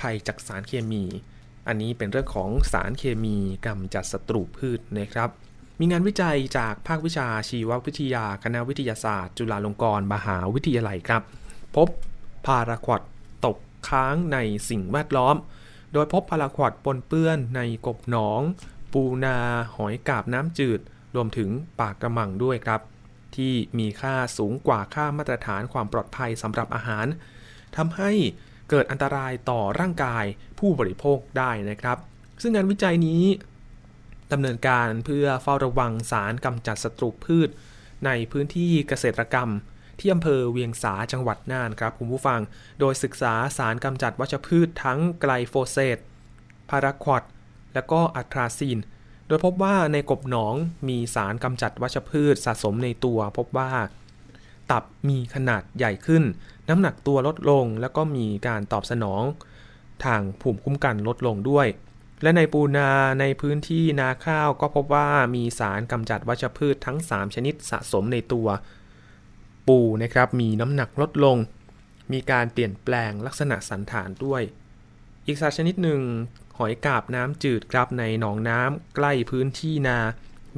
[0.00, 1.04] ภัยจากสารเคมี
[1.68, 5.30] อันนี้เป็นเรื่องของสารเคมีกำจัดศัตรูพืชนะครับ
[5.80, 11.22] มีงานวิจัยจากภาควิชาชีววิทยา คณะวิทยาศาสตร์ จุฬาลงกรณ์มหาวิทยาลัยครับ
[11.76, 11.88] พบ
[12.46, 13.02] พาราควอด
[13.46, 13.56] ตก
[13.88, 14.38] ค้างใน
[14.68, 15.36] สิ่งแวดล้อม
[15.96, 18.40] โดยพบพาราควอดปนเปื้อนในกบหนอง
[18.92, 19.36] ปูนา
[19.76, 20.80] หอยกาบน้ำจืด
[21.14, 22.80] รวมถึงปากกระมังด้วยครับ
[23.36, 27.06] ที่มีค่าสูงกว่าค่ามาตรฐานความปลอดภัยสำหรับอาหาร
[27.76, 28.10] ทำให้
[28.70, 30.24] เกิดอันตรายต่อร่างกาย
[30.58, 31.98] ผู้บริโภคได้นะครับ
[32.42, 33.24] ซึ่งงานวิจัยนี้
[34.32, 37.48] ดำเนินการเพื่อเฝ้าระวังสารกำจัดศัตรูพืช
[38.06, 39.50] ในพื้นที่เกษตรกรรม
[39.98, 42.40] ที่อำเภอเวียงสาจังหวัดน่านครับคุณผู้ฟัง
[42.80, 45.98] โดยศึกษาสารกำจัดวัชพืชทั้งไกลโฟเซต
[46.70, 47.22] พาราควอด
[47.74, 48.78] และก็อัตราซีน
[49.26, 50.54] โดยพบว่าในกบหนอง
[50.88, 53.70] มีสารกำจัดวัชพืชสะสมในตัว พบว่า
[54.70, 56.24] ตับมีขนาดใหญ่ขึ้น
[56.68, 59.22] น้ำหนักตัวลดลง แล้วก็มีการตอบสนอง
[60.04, 61.66] ทางภูมิคุ้มกันลดลงด้วย
[62.22, 68.46] และในปูนาในพื้นที่นาข้าวก็พบว่ามีสารกำจัดวัชพืชทั้ง 3 ชนิดสะสมในตัว
[69.68, 71.36] ปูนะครับมีน้ำหนักลดลง
[72.12, 74.42] มีการเปลี่ยนแปลงลักษณะสันฐานด้วย
[75.26, 76.00] อีกสัตว์ชนิดหนึ่ง
[76.58, 79.98] หอยกาบน้ำจืดครับในหนองน้ำใกล้พื้นที่นา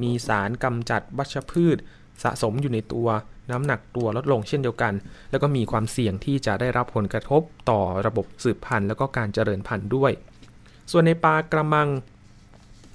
[0.03, 1.77] มีสารกำจัดวัชพืช
[2.23, 3.09] สะสมอยู่ในตัว
[3.51, 4.95] น้ำหนักตัวลดลงเช่นเดียวกัน
[5.31, 10.13] แล้วก็มีความเสี่ยงที่จะได้รับผลกระทบต่อระบบสืบพันธุ์ แล้วก็การเจริญพันธุ์ด้วย
[10.91, 11.89] ส่วนในปลากระมัง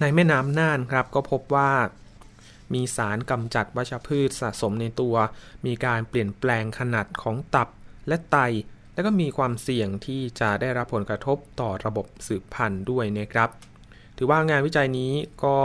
[0.01, 1.71] ในแม่น้ำน่านครับก็พบว่า
[2.73, 5.15] มีสารกำจัดวัชพืชสะสมในตัว
[5.65, 7.67] มีการเปลี่ยนแปลงขนาดของตับ
[8.07, 8.37] และไต
[8.93, 13.49] แล้วก็มีความเสี่ยงที่จะได้รับผลกระทบต่อระบบสืบพันธุ์ด้วยนะครับ
[14.17, 15.57] ถือว่างานวิจัยนี้ก็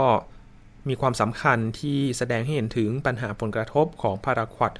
[0.87, 4.71] มีความสำคัญที่แสดงให้เห็นถึงปัญหาผลกระทบของพาราควด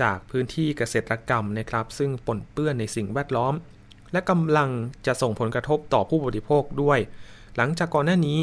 [0.00, 3.54] จากพื้นที่เกษตรกรรมนะครับ ซึ่งปนเปื้อนในสิ่งแวดล้อม
[4.12, 4.70] และกำลัง
[5.06, 6.98] จะส่งผลกระทบต่อผู้บริโภคด้วย
[7.56, 8.38] หลังจากก่อนหน้านี้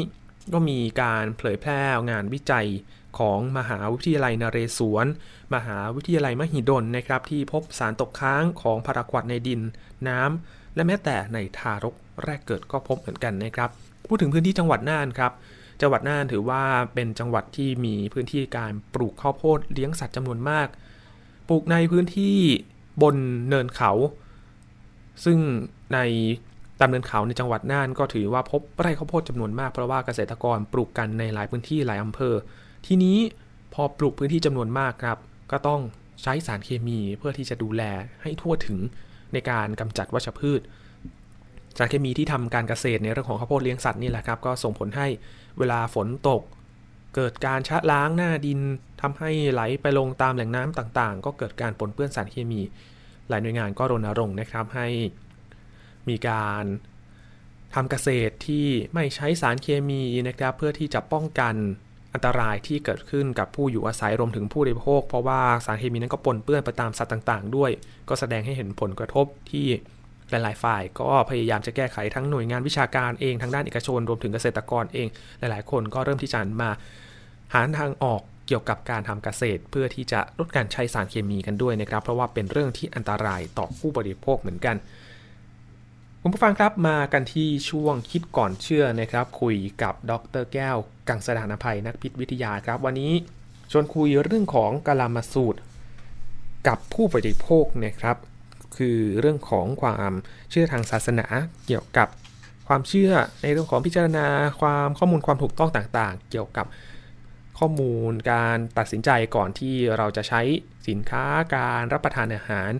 [0.52, 2.66] ก็มีการเผยแพร่งานวิจัย
[3.18, 5.06] ของมหาวิทยาลัยนเรศวร
[5.54, 9.60] มหาวิทยาลัยมหิดลนะครับ ที่พบสารตกค้างของพาราควอดในดิน
[10.08, 11.94] น้ำ และแม้แต่ในทารก
[12.24, 13.70] แรกเกิดก็พบเหมือนกันนะครับ
[14.06, 15.32] พูดถึงพื้นที่จังหวัดน่านครับ
[15.80, 16.62] จังหวัดน่านถือว่า
[16.94, 20.68] เป็นจังหวัดที่มีพื้นที่การปลูกข้าวโพดเลี้ยงสัตว์จำนวนมาก
[21.48, 22.36] ปลูกในพื้นที่
[23.02, 23.16] บน
[23.48, 23.92] เนินเขา
[25.24, 25.38] ซึ่ง
[25.94, 25.98] ใน
[26.80, 32.34] ตามเนินเขาในจังหวัดน่านก็ถือว่าพบไร่ข้าวโพดจำนวนมากเพราะว่าเกษตรกรปลูกกันในหลายพื้นที่หลายอำเภอ
[32.86, 33.18] ทีนี้
[33.74, 35.18] พอปลูกพื้นที่จำนวนมากครับ
[35.52, 35.80] ก็ต้อง
[36.22, 37.82] ใช้สารเคมีเพื่อที่จะดูแล
[38.22, 38.78] ให้ทั่วถึง
[39.32, 40.60] ในการกำจัดวัชพืช
[41.76, 45.06] สารเคมีที่ทำการเกษตรในเรื่องของข้าวโพดเลี้ยงสัตว์นี่แหละครับ ก็ส่งผลให้
[45.58, 46.42] เวลาฝนตก
[47.14, 48.60] เกิดการชะล้างหน้าดิน
[49.00, 52.60] ทำให้ไหลไปลงตามแหล่งน้ำต่างๆ ก็เกิดการปนเปื้อนสารเคมี
[53.28, 54.88] หลายหน่วยงานก็รณรงค์นะครับให้
[56.08, 56.64] มีการ
[57.74, 61.54] ทำเกษตรที่ไม่ใช้สารเคมีนะครับ เพื่อที่จะป้องกัน
[62.14, 67.70] อันตรายที่เกิดขึ้นกับผู้อยู่อาศัยรวมถึงผู้บริโภค เพราะว่าสารเคมีนั้นก็ปนเปื้อนไปตามสัตว์ต่าง ๆ ด้วย
[68.08, 69.66] ก็แสดงให้เห็นผลกระทบที่
[70.30, 76.70] หลาย ๆ ฝ่ายก็พยายามจะแก้ไขทั้งหน่วยงานวิชาการเองทางด้านเอกชน รวมถึงเกษตรกรเอง หลาย ๆ คนก็เริ่มที่จะมา
[77.52, 84.76] หาทางออกเกี่ยวกับการทำเกษตร เพื่อที่จะลดการใช้สารเคมีกันด้วยนะครับ เพราะว่าเป็นเรื่องที่อันตรายต่อผู้บริโภคเหมือนกัน
[86.24, 90.12] คุณผู้ฟังครับมากันที่ช่วงคิดก่อนเชื่อนะครับ คุยกับด
[90.42, 90.76] รแก้ว
[91.08, 93.12] กังสดานภัยนักพิษวิทยาครับ วันนี้
[93.70, 95.60] ชวนคุยเรื่องของกาลามาสูตร
[96.68, 98.16] กับผู้บริโภคนะครับ
[98.76, 100.12] คือเรื่องของความ
[100.50, 101.26] เชื่อทางศาสนา
[101.66, 102.08] เกี่ยวกับ
[102.68, 103.12] ความเชื่อ
[103.42, 104.26] ในเรื่องของพิจารณา
[104.60, 106.66] ความข้อมูลความถูกต้องต่างๆ เกี่ยวกับ
[107.58, 110.40] ข้อมูลการตัดสินใจก่อนที่เราจะใช้
[110.88, 111.24] สินค้า
[111.56, 112.72] การรับประทานอาหาร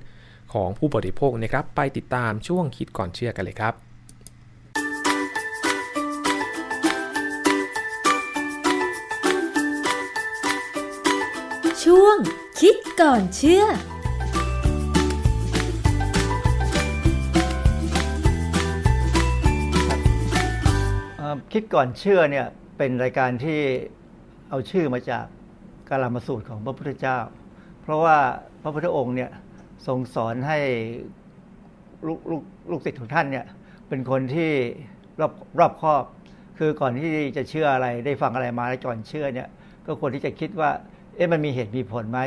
[0.52, 3.74] ของผู้บริโภคนะครับ ไปติดตามช่วงคิดก่อนเชื่อกันเลยครับ
[11.84, 12.16] ช่วง
[12.60, 13.64] คิดก่อนเชื่อ
[21.16, 22.46] เอ่อคิดก่อนเชื่อเนี่ย
[22.78, 23.60] เป็นรายการที่
[24.50, 25.24] เอาชื่อมาจาก
[25.88, 27.18] กาลามาสูตรของพระพุทธเจ้า
[27.82, 28.16] เพราะว่า
[28.62, 29.30] พระพุทธองค์เนี่ย
[29.86, 30.58] ทรงสอนให้
[32.06, 33.46] ลูกลูกลูกศิษย์ของท่านเนี่ย
[33.88, 34.50] เป็นคนที่
[35.20, 36.04] รอบรอบคอบ
[36.58, 39.48] คือก่อนที่จะเชื่ออะไรได้ฟังอะไรมาแล้วก่อนเชื่อเนี่ย
[39.86, 40.70] ก็ควรที่จะคิดว่า
[41.16, 42.20] เอ๊ะมันมีเหตุมีผลไหม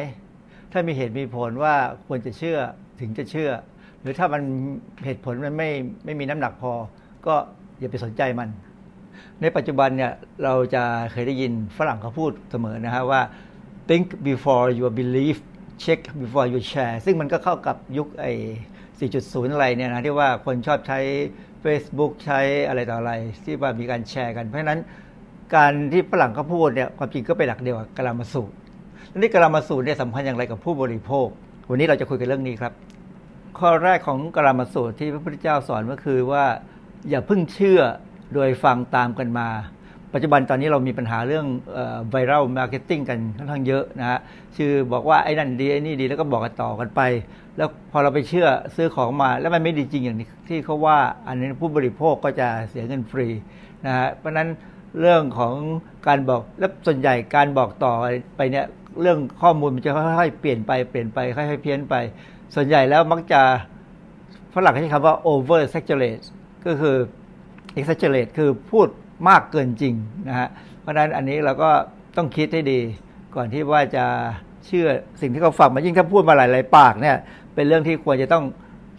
[0.71, 1.75] ถ้ามีเหตุมีผลว่า
[2.07, 2.57] ควรจะเชื่อ
[2.99, 3.51] ถึงจะเชื่อ
[4.01, 4.41] หรือถ้ามัน
[5.05, 5.69] เหตุผลมันไม่
[6.05, 6.71] ไม่มีน้ำหนักพอ
[7.27, 7.35] ก็
[7.79, 8.49] อย่าไปสนใจมัน
[9.41, 10.11] ในปัจจุบันเนี่ย
[10.43, 13.21] เราจะเคยได้ยินฝรั่งเขาพูดเสมอนะฮะว่า
[13.89, 15.39] think before you believe
[15.84, 18.32] check before you share ซึ่งมันก็เข้ากับยุคไอ้
[19.09, 20.99] 4.0 อะไรเนี่ยนะที่ว่าคนชอบใช้
[21.63, 23.13] Facebook ใช้อะไรต่ออะไร
[23.43, 24.80] ที่ว่ามีการแชร์กันเพราะฉะนั้น
[25.55, 28.55] การที่ฝรั่งเขาพูดเนี่ยความจริงก็เป็นหลักเดียวกับกลามาสูตร
[29.17, 31.28] นี้กลามาสูตรเนี่ยสำคัญอย่างไรกับผู้บริโภค
[31.69, 32.73] วันนี้เราจะคุยกันเรื่องนี้ครับ
[33.59, 36.45] ข้อแรกของกาลามสูตรที่พระพุทธเจ้าสอนก็คือว่า
[37.09, 37.82] อย่าเพิ่งเชื่อ
[38.34, 39.49] โดยฟังตามกันมา
[40.16, 41.45] ปัจจุบันตอนนี้เรามีปัญหาเรื่อง
[42.09, 44.20] viral marketing กันค่อนข้างเยอะนะฮะ
[44.57, 47.01] เชื่อบอกว่าไอ้นั่นดีไอ้นี่ดีแล้วก็บอกกันต่อกันไป
[47.57, 50.18] แล้วพอเราไปเชื่อซื้อของมาแล้วมันไม่ดีจริงอย่าง
[50.49, 50.97] ที่เขาว่า
[51.28, 53.28] อันนี้ผู้บริโภคก็จะเสียเงินฟรี
[53.86, 54.47] นะฮะเพราะนั้น
[54.99, 55.55] เรื่องของ
[56.07, 57.93] การบอกและส่วนใหญ่การบอกต่อ
[58.38, 58.66] ไปเนี่ย
[59.01, 61.95] เรื่องข้อมูลมันจะค่อยๆเปลี่ยนไปเปลี่ยนไปค่อยๆเพี้ยนไป
[62.55, 63.41] ส่วนใหญ่แล้วมักจะ
[64.53, 66.24] ฝรั่งใช้คำว่า over saturate
[66.66, 66.95] ก็คือ
[67.80, 68.88] exaggerate คือพูด
[69.30, 69.93] มากเกินจริง
[70.28, 70.47] นะฮะ
[70.82, 71.70] เพราะฉะนั้นอันนี้เราก็
[72.18, 72.80] ต้องคิดให้ดี
[73.36, 74.05] ก่อนที่ว่าจะ
[74.66, 74.88] เชื่อ
[75.22, 77.16] สิ่งที่เขาฟังมายิ่งถ้าพูดมาหลายๆปากเนี่ย
[77.55, 78.43] เป็นเรื่องที่ควรจะต้อง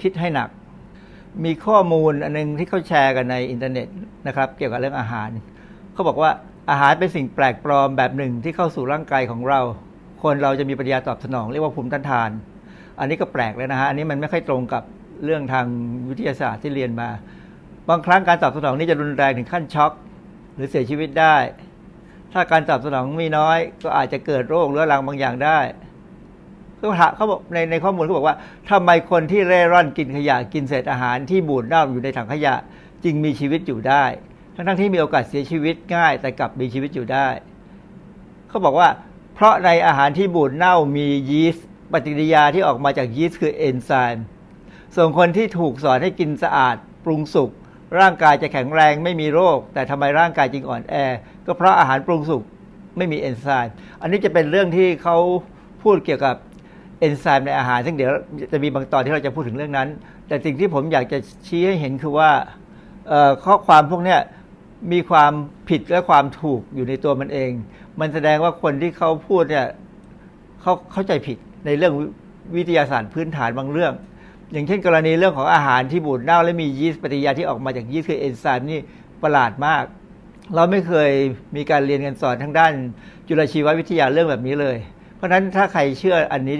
[0.02, 0.48] คิดให้หนัก
[1.44, 3.88] มีข้อมูลอันนึงที่เขาแชร์กันในอินเทอร์เน็ต
[4.26, 5.28] นะครับเกี่ยวกับเรื่องอาหาร
[5.92, 6.30] เขาบอกว่า
[6.70, 9.60] อาหารเป็นสิ่งแปลกปลอมแบบหนึ่งที่เข้าสู่ร่างกายของเรา
[10.22, 12.30] คนเราจะมีปฏิกิริยาตอบสนองเรียกว่าภูมิต้านทาน
[12.98, 14.82] อันนี้ก็แปลกเลยนะฮะอันนี้มันไม่ค่อยตรงกับ
[15.24, 15.66] เรื่องทาง
[16.08, 17.08] วิทยาศาสตร์ที่เรียนมา
[17.88, 19.92] บางครั้งการตอบสนองนี้จะรุนแรงถึงขั้นช็อก
[20.56, 21.36] หรือเสียชีวิตได้
[22.32, 25.58] ถ้าการตอบสนองมีน้อย ก็อาจจะเกิดโรคเรื้อรังบางอย่างได้
[26.76, 28.36] เขาถามเขาบอกในในข้อมูลเขาบอกว่า
[28.70, 32.54] ทำไมคนที่เร่ร่อนกินขยะกินเศษอาหารที่บูดเน่าอยู่ในถังขยะ
[33.04, 34.04] จึงมีชีวิตอยู่ได้
[34.54, 37.28] ทั้งทั้งที่มีโอกาสเสียชีวิตง่าย แต่กลับมีชีวิตอยู่ได้
[38.48, 38.88] เขาบอกว่า
[39.34, 44.24] เพราะในอาหารที่บูดเน่ามียีสต์ปฏิกิริยาที่ออกมาจากยีสต์คือเอนไซม์
[44.94, 47.50] ส่วนคนที่ถูกสอนให้กินสะอาด ปรุงสุก
[48.00, 50.94] ร่างกายจะแข็งแรงไม่มีโรค แต่ทำไมร่างกายจึงอ่อนแอ
[51.46, 52.42] ก็เพราะอาหารปรุงสุก
[52.96, 55.16] ไม่มีเอนไซม์อันนี้จะเป็นเรื่องที่เขา
[55.82, 56.36] พูดเกี่ยวกับ
[57.00, 58.12] เอนไซม์ในอาหาร ซึ่งเดี๋ยว
[58.52, 59.88] จะมีบางตอนที่เราจะพูดถึงเรื่องนั้น
[60.28, 62.30] แต่สิ่งที่ผมอยากจะชี้ให้เห็นคือว่า
[63.44, 64.16] ข้อความพวกนี้
[64.92, 65.32] มีความ
[65.68, 67.50] ผิดและความถูกอยู่ในตัวมันเอง
[68.00, 69.66] มันแสดงว่าคนที่เขาพูดเนี่ย
[70.62, 71.94] เขาเข้าใจผิดในเรื่อง
[72.56, 73.92] วิทยาศาสตร์พื้นฐานบางเรื่อง
[74.52, 78.80] อย่างเช่นกรณีเรื่องของอาหารที่บูดเน่าและมียีสต์ปฏิกิริยาที่ออกมาจากยีสต์คือเอนไซม์นี่
[79.22, 79.84] ประหลาดมาก
[80.54, 81.10] เราไม่เคย
[81.56, 82.72] มีการเรียนกันสอนทางด้าน
[83.28, 84.76] จุลชีววิทยาเรื่องแบบนี้เลย
[85.16, 86.56] เพราะฉะนั้นถ้าใครเชื่ออันนี้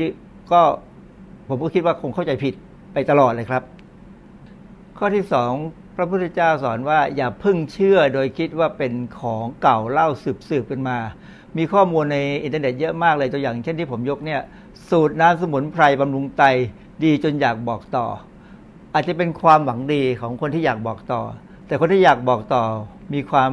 [0.53, 0.63] ก็
[1.49, 2.55] ผมก็คิดว่าคงเข้าใจผิด
[2.93, 3.63] ไปตลอดเลยครับ
[4.99, 5.53] ข้อที่สอง
[5.97, 10.99] พระพุทธเจ้าสอนว่าอย่าพึ่งเชื่อโดยคิดว่าเป็นของเก่าเล่าสืบสืบกันมา
[11.57, 14.41] มีข้อมูลในอินเทอร์เน็ตเยอะมากเลยตัวอย่างเช่นที่ผมยกเนี่ย
[14.91, 16.45] สูตรน้ำสมุนไพรบำรุงไต
[17.05, 18.07] ดีจนอยากบอกต่อ
[18.95, 21.21] อาจจะเป็นความหวังดีของคนที่อยากบอกต่อ
[21.67, 22.63] แต่คนที่อยากบอกต่อ
[23.15, 23.53] มีความ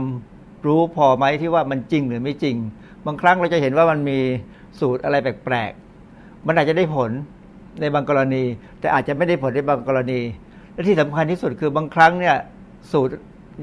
[0.65, 2.55] รู้พอไหมที่ว่ามันจริงหรือไม่จริง
[3.05, 4.19] บางครั้งเราจะเห็นว่ามันมี
[4.79, 7.11] สูตรอะไรแปลกๆ มันอาจจะได้ผล
[7.81, 8.43] ในบางกรณี
[8.79, 10.21] แต่อาจจะไม่ได้ผลในบางกรณี
[10.73, 12.35] และที่สำคัญที่สุดคือบางครั้งเนี่ย
[12.91, 13.13] สูตร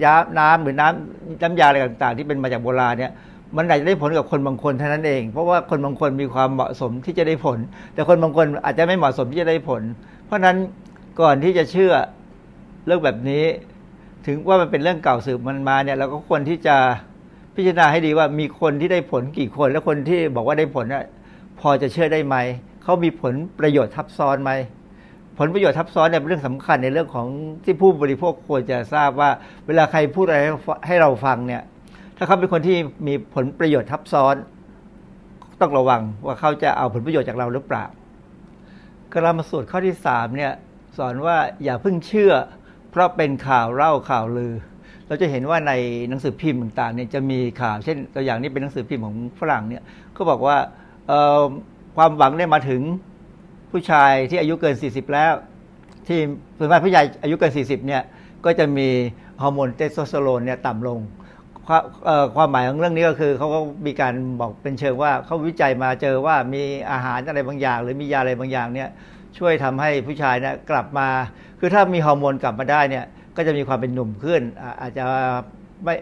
[0.04, 3.12] ยาน้ำหรือน้ำน้ำยาอะไรต่าง ๆ ที่เป็นมาจากโบราณเนี่ย
[3.56, 7.58] มันอาจจะได้ผลกับคนบางคนเท่านั้นเอง เพราะว่าคนบางคนมีความเหมาะสมที่จะได้ผล
[7.94, 9.82] แต่คนบางคนอาจจะไม่เหมาะสมที่จะได้ผล
[10.26, 10.56] เพราะฉะนั้น
[11.20, 11.92] ก่อนที่จะเชื่อ
[12.86, 13.44] เรื่องแบบนี้
[14.26, 16.76] ถึงว่ามันเป็นเรื่องเก่าสืบมันมาเนี่ยเราก็ควรที่จะ
[17.54, 21.04] พิจารณาให้ดีว่ามีคนที่ได้ผลกี่คน และคนที่บอกว่าได้ผลน่ะ
[21.60, 22.36] พอจะเชื่อได้ไหม
[22.82, 24.50] เขามีผลประโยชน์ทับซ้อนไหม
[25.38, 27.26] ผลประโยชน์ทับซ้อนเนี่ยเป็นเรื่องสำคัญในเรื่องของ
[27.64, 29.30] ที่ผู้บริโภคควรจะทราบว่า
[29.66, 30.38] เวลาใครพูดอะไร
[30.86, 31.62] ให้เราฟังเนี่ย
[32.22, 34.34] ถ้าเขาเป็นคนที่มีผลประโยชน์ทับซ้อน
[35.60, 37.84] ต้องระวังว่าเขาจะเอาผลประโยชน์จากเราหรือเปล่า
[39.12, 40.52] กาลามสูตรข้อที่สามเนี่ย
[40.98, 42.32] สอนว่าอย่าเพิ่งเชื่อ
[42.90, 44.54] เพราะเป็นข่าวเล่าข่าวลือ
[45.06, 45.72] เราจะเห็นว่าใน
[46.08, 49.82] หนังสือพิมพ์ต่างๆเนี่ยจะมีข่าวเช่นตัวอย่างนี้เป็นหนังสือพิมพ์ของฝรั่งเนี่ย
[50.14, 50.56] เขาบอกว่า
[51.96, 52.82] ความหวังได้มาถึง
[53.70, 55.32] ผู้ชายที่อายุเกิน 40 แล้ว
[56.06, 56.18] ที่
[56.58, 58.02] ส่วนมากผู้ใหญ่อายุเกิน 40เนี่ย
[58.44, 58.88] ก็จะมี
[59.42, 61.00] ฮอร์โมนเทสโทสเตอโรนเนี่ยต่ำลง
[62.36, 68.88] ความหมายของเรื่องนี้ก็คือเขาก็มีการบอกเป็นเชิงว่าเขาวิจัยมาเจอว่ามีอาหารอะไรบางอย่าง หรือมียาอะไรบางอย่างเนี่ย
[69.38, 71.08] ช่วยทำให้ผู้ชายเนี่ยกลับมา
[71.60, 73.04] คือถ้ามีฮอร์โมนกลับมาได้เนี่ย
[73.36, 74.42] ก็จะมีความเป็นหนุ่มขึ้น
[74.80, 75.04] อาจจะ
[75.84, 75.94] ไม่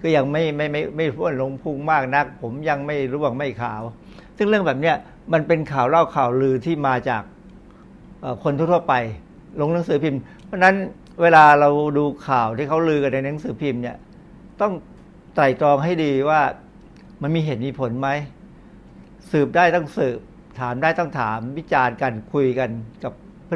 [0.00, 3.82] คือยังไม่ไม่ไม่ไม่พ้นลงพุงมากนัก ผมยังไม่ร่วงไม่ขาว
[4.36, 4.96] ซึ่งเรื่องแบบเนี้ย
[5.32, 7.22] มันเป็นข่าวเล่าข่าวลือที่มาจาก
[8.44, 8.94] คนทั่วไป
[9.60, 10.74] ลงหนังสือพิมพ์ เพราะนั้น
[11.22, 13.96] เวลาเราดูข่าวที่เขาลือกันในหนังสือพิมพ์เนี่ย
[14.60, 14.72] ต้อง
[15.34, 16.40] ไตรตรองให้ดีว่า
[17.22, 18.08] มันมีเหตุมีผลไหม
[19.30, 20.18] สืบได้ต้องสืบ
[20.60, 22.70] ถามได้ต้องถามวิจารณ์กันคุยกัน
[23.04, 23.12] กับ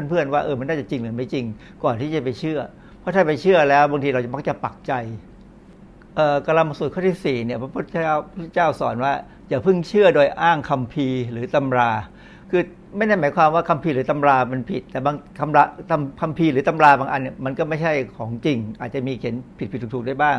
[0.09, 1.45] เพื่อนๆ ว่าเออมันน่าจะจริงหรือไม่จริง
[1.83, 2.59] ก่อนที่จะไปเชื่อ
[2.99, 4.93] เพราะถ้าไปเชื่อแล้วบางทีเราจะมักจะปักใจ
[6.45, 9.13] กลามสูตรข้อที่สี่เนี่ยพระพุทธเจ้าพระเจ้าสอนว่า
[9.49, 11.89] อย่าเพิ่งเชื่อโดยอ้างคัมภีร์หรือตำรา
[12.49, 12.61] คือ
[12.97, 15.63] ไม่ได้หมายความว่าคัมภีร์หรือตำรามันผิด แต่บางคำรา
[16.21, 20.37] คัมภีร์หรือตำราบางอันเนี่ยมันก็ไม่ใช่ของจริง อาจจะมีเขียนผิดผิดถูกๆได้บ้าง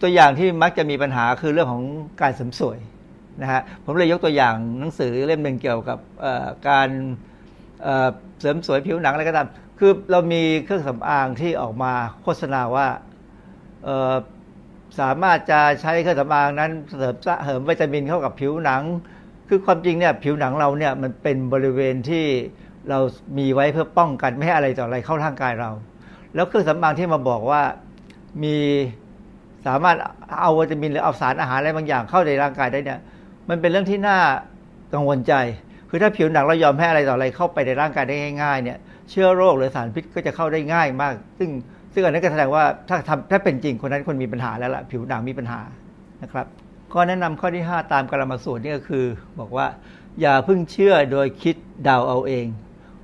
[0.00, 1.84] ตัวอย่างที่มักจะมีปัญหาคือเรื่องของ
[2.20, 2.78] การเสริมสวย
[3.42, 5.98] นะฮะผมเลยยกตัวอย่างหนังสือเล่มหนึ่งเกี่ยวกับ
[6.68, 6.88] การ
[8.40, 12.86] เสริมสวยผิวหนังอะไรก็ตามคือเรามีเครื่องสำอางที่ออกมาโฆษณาว่า
[15.00, 17.14] สามารถจะใช้เครื่องสำอางนั้นเสริม
[17.44, 18.82] เสริมวิตามินเข้ากับผิวหนัง
[19.48, 22.24] คือความจริงเนี่ยผิวหนังเราเนี่ยมันเป็นบริเวณที่
[22.88, 22.98] เรา
[23.38, 25.70] มีไว้เพื่อป้องกันไม่ให้อะไรต่ออะไรเข้าร่างกายเรา
[26.34, 27.62] แล้วเครื่องสำอางที่มาบอกว่า
[28.44, 28.56] มี
[29.66, 29.96] สามารถ
[30.40, 33.00] เอาวิตามินหรือเอาสารอาหารอะไรบางอย่างเข้าในร่างกายได้เนี่ย
[33.48, 34.18] มันเป็นเรื่องที่น่า
[34.94, 35.34] กังวลใจ
[35.88, 38.78] คือถ้าผิวหนังเรายอมให้อะไรต่ออะไรเข้าไปในร่างกายได้ง่ายๆเนี่ย
[39.10, 41.50] เชื้อโรคหรือสารพิษก็จะเข้าได้ง่ายมาก ซึ่ง
[41.94, 45.60] ซึ่งอันนั้นก็แสดงว่าถ้าทำถ้าเป็นจริงคนนั้นคนมีปัญหาแล้วล่ะผิวหนังมีปัญหา
[46.22, 46.46] นะครับ
[46.92, 49.04] ข้อแนะนำข้อที่ 5 ตามกรรมสูตรนี่ก็คือ
[49.40, 49.66] บอกว่า
[50.20, 52.46] อย่าเพิ่งเชื่อโดยคิดเดาเอาเอง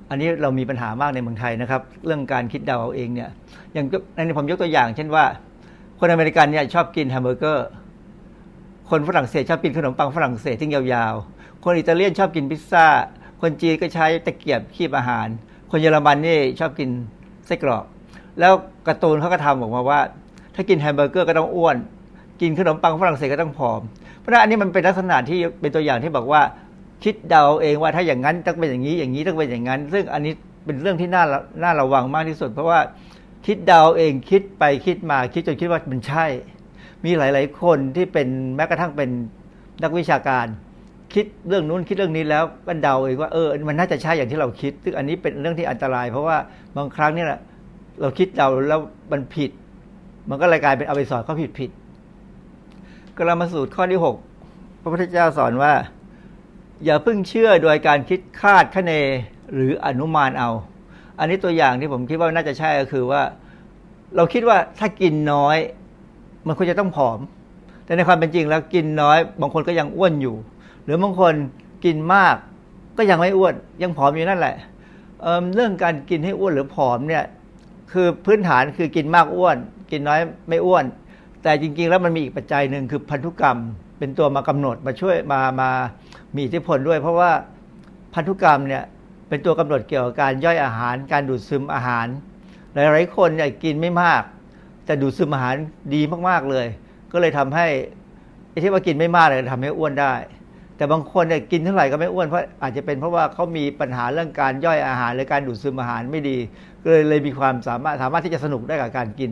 [0.09, 3.29] อันนี้เรามีปัญหามากในเมืองไทยนะครับ เรื่องการคิดเดาเอาเองเนี่ย
[3.73, 3.85] อย่าง
[4.15, 5.25] ในผมยกตัวอย่าง เช่นว่า
[5.99, 7.67] คนอเมริกันเนี่ยชอบกินแฮมเบอร์เกอร์
[8.89, 12.87] คนฝรั่งเศสชอบกินขนมปังฝรั่งเศสที่ยาวๆ คนอิตาเลียนชอบกินพิซซ่า
[13.41, 15.27] คนจีนก็ใช้ตะเกียบคีบอาหาร
[15.71, 16.89] คนเยอรมันนี่ชอบกิน
[17.45, 17.83] ไส้กรอก
[18.39, 18.53] แล้ว
[18.87, 19.99] การ์ตูนเขาก็ทำออกมาว่า
[20.55, 21.77] ถ้ากินแฮมเบอร์เกอร์ก็ต้องอ้วน
[22.41, 23.81] กินขนมปังฝรั่งเศสก็ต้องผอม
[24.19, 26.41] เพราะฉะนั้นอันนี้มันเป็นลักษณะที่เป็นตัวอย่างที่บอกว่า
[27.03, 30.33] คิดเดาเองว่าถ้าอย่างนั้นต้องเป็นอย่างนี้อย่างนี้ต้องเป็นอย่างนั้น ซึ่งอันนี้
[30.65, 31.23] เป็นเรื่องที่น่า
[31.63, 32.79] น่าระวังมากที่สุด เพราะว่า
[33.47, 36.25] คิดเดาเองคิดไปคิดมาคิดจนคิดว่ามันใช่
[37.05, 39.09] มีหลาย ๆ คนที่เป็นแม้กระทั่งเป็น
[39.83, 40.45] นักวิชาการ
[41.13, 46.37] คิดเรื่องนู้นคิดเรื่องนี้แล้วก็เดาเองว่าเออมันน่าจะใช่อย่างที่เราคิด ซึ่งอันนี้เป็นเรื่องที่อันตราย เพราะว่า
[46.77, 47.27] บางครั้งเนี่ย
[48.01, 48.79] เราคิดเดาแล้ว
[49.11, 49.51] มันผิด
[50.29, 51.71] มันก็เลยกลายเป็นเอาไปสอนเขาผิดผิด
[53.17, 54.15] กลามาสูตรข้อที่หก
[54.81, 55.73] พระพุทธเจ้าสอนว่า
[56.85, 58.91] อย่าเพิ่งเชื่อโดยการคิดคาดคะเน
[59.53, 60.49] หรืออนุมานเอา
[61.19, 63.21] อันนี้ตัวอย่างที่ผมคิดว่าน่าจะใช่ก็คือว่า
[64.15, 65.57] เราคิดว่าถ้ากินน้อย
[66.47, 67.19] มันควรจะต้องผอม
[67.85, 70.35] แต่ในความเป็นจริงแล้วกินน้อย บางคนก็ยังอ้วนอยู่
[70.83, 71.33] หรือบางคน
[71.85, 72.35] กินมาก
[72.97, 74.55] ก็ยังไม่อ้วน ยังผอมอยู่นั่นแหละ
[75.21, 77.23] เเรื่องการกินให้อ้วนหรือผอมเนี่ย
[77.91, 79.57] คือพื้นฐานคือกินมากอ้วน
[79.91, 80.85] กินน้อยไม่อ้วน
[81.43, 83.57] แต่จริง ๆ แล้วมันมีอีกปัจจัยหนึ่งคือพันธุกรรม
[83.99, 85.69] เป็นตัวมากำหนดมาช่วยมามา
[86.35, 87.31] มีอิทธิพลด้วย เพราะว่า
[88.13, 88.83] พันธุกรรมเนี่ย
[89.27, 92.07] เป็นตัวกำหนดเกี่ยวกับการย่อยอาหาร การดูดซึมอาหาร
[92.73, 94.23] หลายๆคนเนี่ยกินไม่มาก
[94.85, 95.55] แต่ดูดซึมอาหาร
[95.93, 96.67] ดีมากๆเลย
[97.11, 97.67] ก็เลยทำให้
[98.49, 100.13] ไอ้ที่ว่ากินไม่มากเลยทำให้อ้วนได้
[100.77, 106.37] แต่บางคนเนี่ยกินเท่าไหร่ก็ไม่อ้วนเพราะอาจจะเป็นเพราะว่าเขามีปัญหาเรื่องการย่อยอาหารหรือการดูดซึมอาหารไม่ดี
[106.83, 109.31] ก็เลยเลยมีความสามารถสามารถที่จะสนุกได้กับการกิน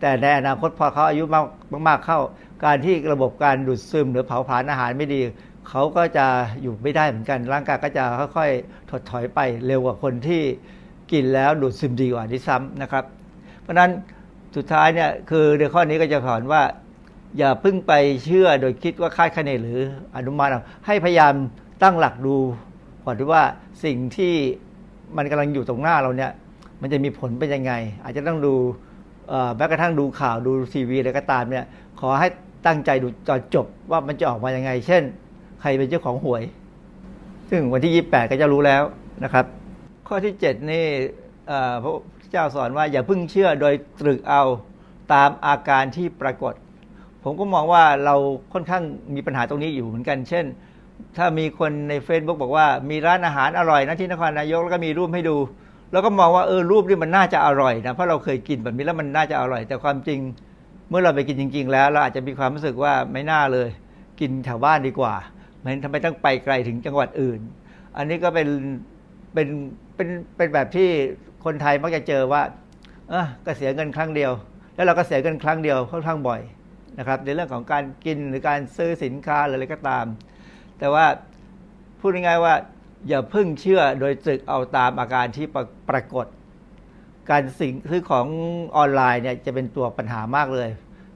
[0.00, 2.20] แต่ในอนาคตพอเขาอายุมากมากเข้า
[2.64, 5.20] การที่ระบบการดูดซึมหรือเผาผลาญอาหารไม่ดี
[5.68, 6.26] เขาก็จะ
[6.62, 8.04] อยู่ไม่ได้เหมือนกัน ร่างกายก็จะ
[8.36, 10.42] ค่อยๆ ถดถอยไปเร็วกว่าคนที่
[11.12, 13.04] กินแล้วดูดซึมดีกว่าที่ซ้ำนะครับ
[13.62, 13.90] เพราะฉะนั้น
[14.56, 16.62] สุดท้ายเนี่ยคือในข้อนี้ก็จะสอนว่า
[17.38, 17.92] อย่าพึ่งไป
[18.24, 19.78] เชื่อโดยคิดว่าคาดคะเนหรือ
[20.16, 20.48] อนุมาน
[20.86, 21.34] ให้พยายาม
[21.82, 22.36] ตั้งหลักดู
[23.04, 23.42] ก่อนที่ว่า
[23.84, 24.34] สิ่งที่
[25.16, 26.30] มันกำลังอยู่ตรงหน้าเราเนี่ย
[26.80, 28.54] มันจะมีผลเป็นยังไง อาจจะต้องดู
[29.56, 31.64] แม้กระทั่งดูข่าวดูทีวีอะไรก็ตามเนี่ย
[32.00, 32.28] ขอให้
[32.66, 35.02] ตั้งใจดูจนจบว่ามันจะออกมายังไง เช่น
[35.64, 36.42] ครเป็นเจ้าของหวย
[37.50, 38.82] ซึ่งวันที่ 28 ก็จะรู้แล้ว
[39.24, 39.44] นะครับ
[40.08, 40.86] ข้อที่ 7 นี่
[41.82, 41.84] พ
[42.24, 44.42] ระเจ้าสอนว่าอย่าพิ่งเชื่อโดยตรึกเอา
[45.12, 46.54] ตามอาการที่ปรากฏ
[47.24, 48.14] ผมก็มองว่าเรา
[48.52, 48.82] ค่อนข้าง
[49.14, 50.44] มีปัญหาตรงนี้อยู่เหมือนกัน เช่น
[51.16, 55.36] ถ้ามีคนใน Facebook บอกว่ามีร้านอาหารอร่อยนะที่นครนายกแล้วก็มีรูปให้ดู
[55.92, 60.20] แล้วก็มองว่าเออรูปนี่มันน่าจะอร่อยนะเพราะเราเคยกินแบบนี้แล้วมันน่าจะอร่อย แต่ความจริง
[60.88, 63.68] เมื่อเราไปกินจริง ๆ แล้วเราอาจจะมีความรู้สึกว่าไม่น่าเลย
[64.20, 65.14] กินแถวบ้านดีกว่า
[65.64, 67.40] ไม่ทำไมต้องไปไกลถึงจังหวัดอื่น
[67.96, 68.48] อันนี้ก็เป็น
[69.34, 69.48] เป็น
[69.96, 70.88] เป็นเป็นแบบที่
[71.44, 72.42] คนไทยมักจะเจอว่า
[73.10, 74.32] เออก็เสียเงินครั้งเดียว
[74.74, 76.40] แล้วเราก็เสียเงินครั้งเดียวค่อนข้างบ่อย
[76.98, 80.06] นะครับ ในเรื่องของการกินหรือการซื้อสินค้าหรืออะไรก็ตาม
[80.78, 81.06] แต่ว่า
[82.00, 82.54] พูดง่ายๆว่า
[83.08, 85.60] อย่าพึ่งเชื่อโดยจึกเอาตามอาการที่ปร
[85.90, 86.26] ปรากฏ
[87.30, 88.26] การสิ่งซื้อของ
[88.76, 90.68] ออนไลน์เนี่ยจะเป็นตัวปัญหามากเลย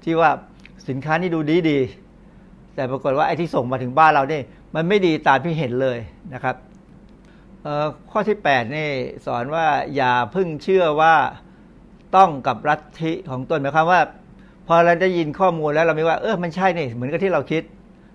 [0.05, 0.31] ที่ว่า
[0.89, 1.79] สินค้านี่ดูดีดี
[2.79, 4.43] แต่ปรากฏว่าไอ้ที่ส่งมาถึงบ้านเราเนี่ย
[4.75, 5.99] มันไม่ดีตามที่เห็นเลย
[6.35, 6.57] นะครับ
[8.11, 8.89] ข้อที่8นี่
[9.27, 9.67] สอนว่า
[9.97, 11.15] อย่าพึ่งเชื่อว่า
[12.17, 14.01] ต้องกับรัฐทิของตนหมายความว่า
[14.69, 17.63] พอเราได้ยินข้อมูลแล้วเราไม่ว่าเออมันใช่นี่เหมือนกับที่เราคิด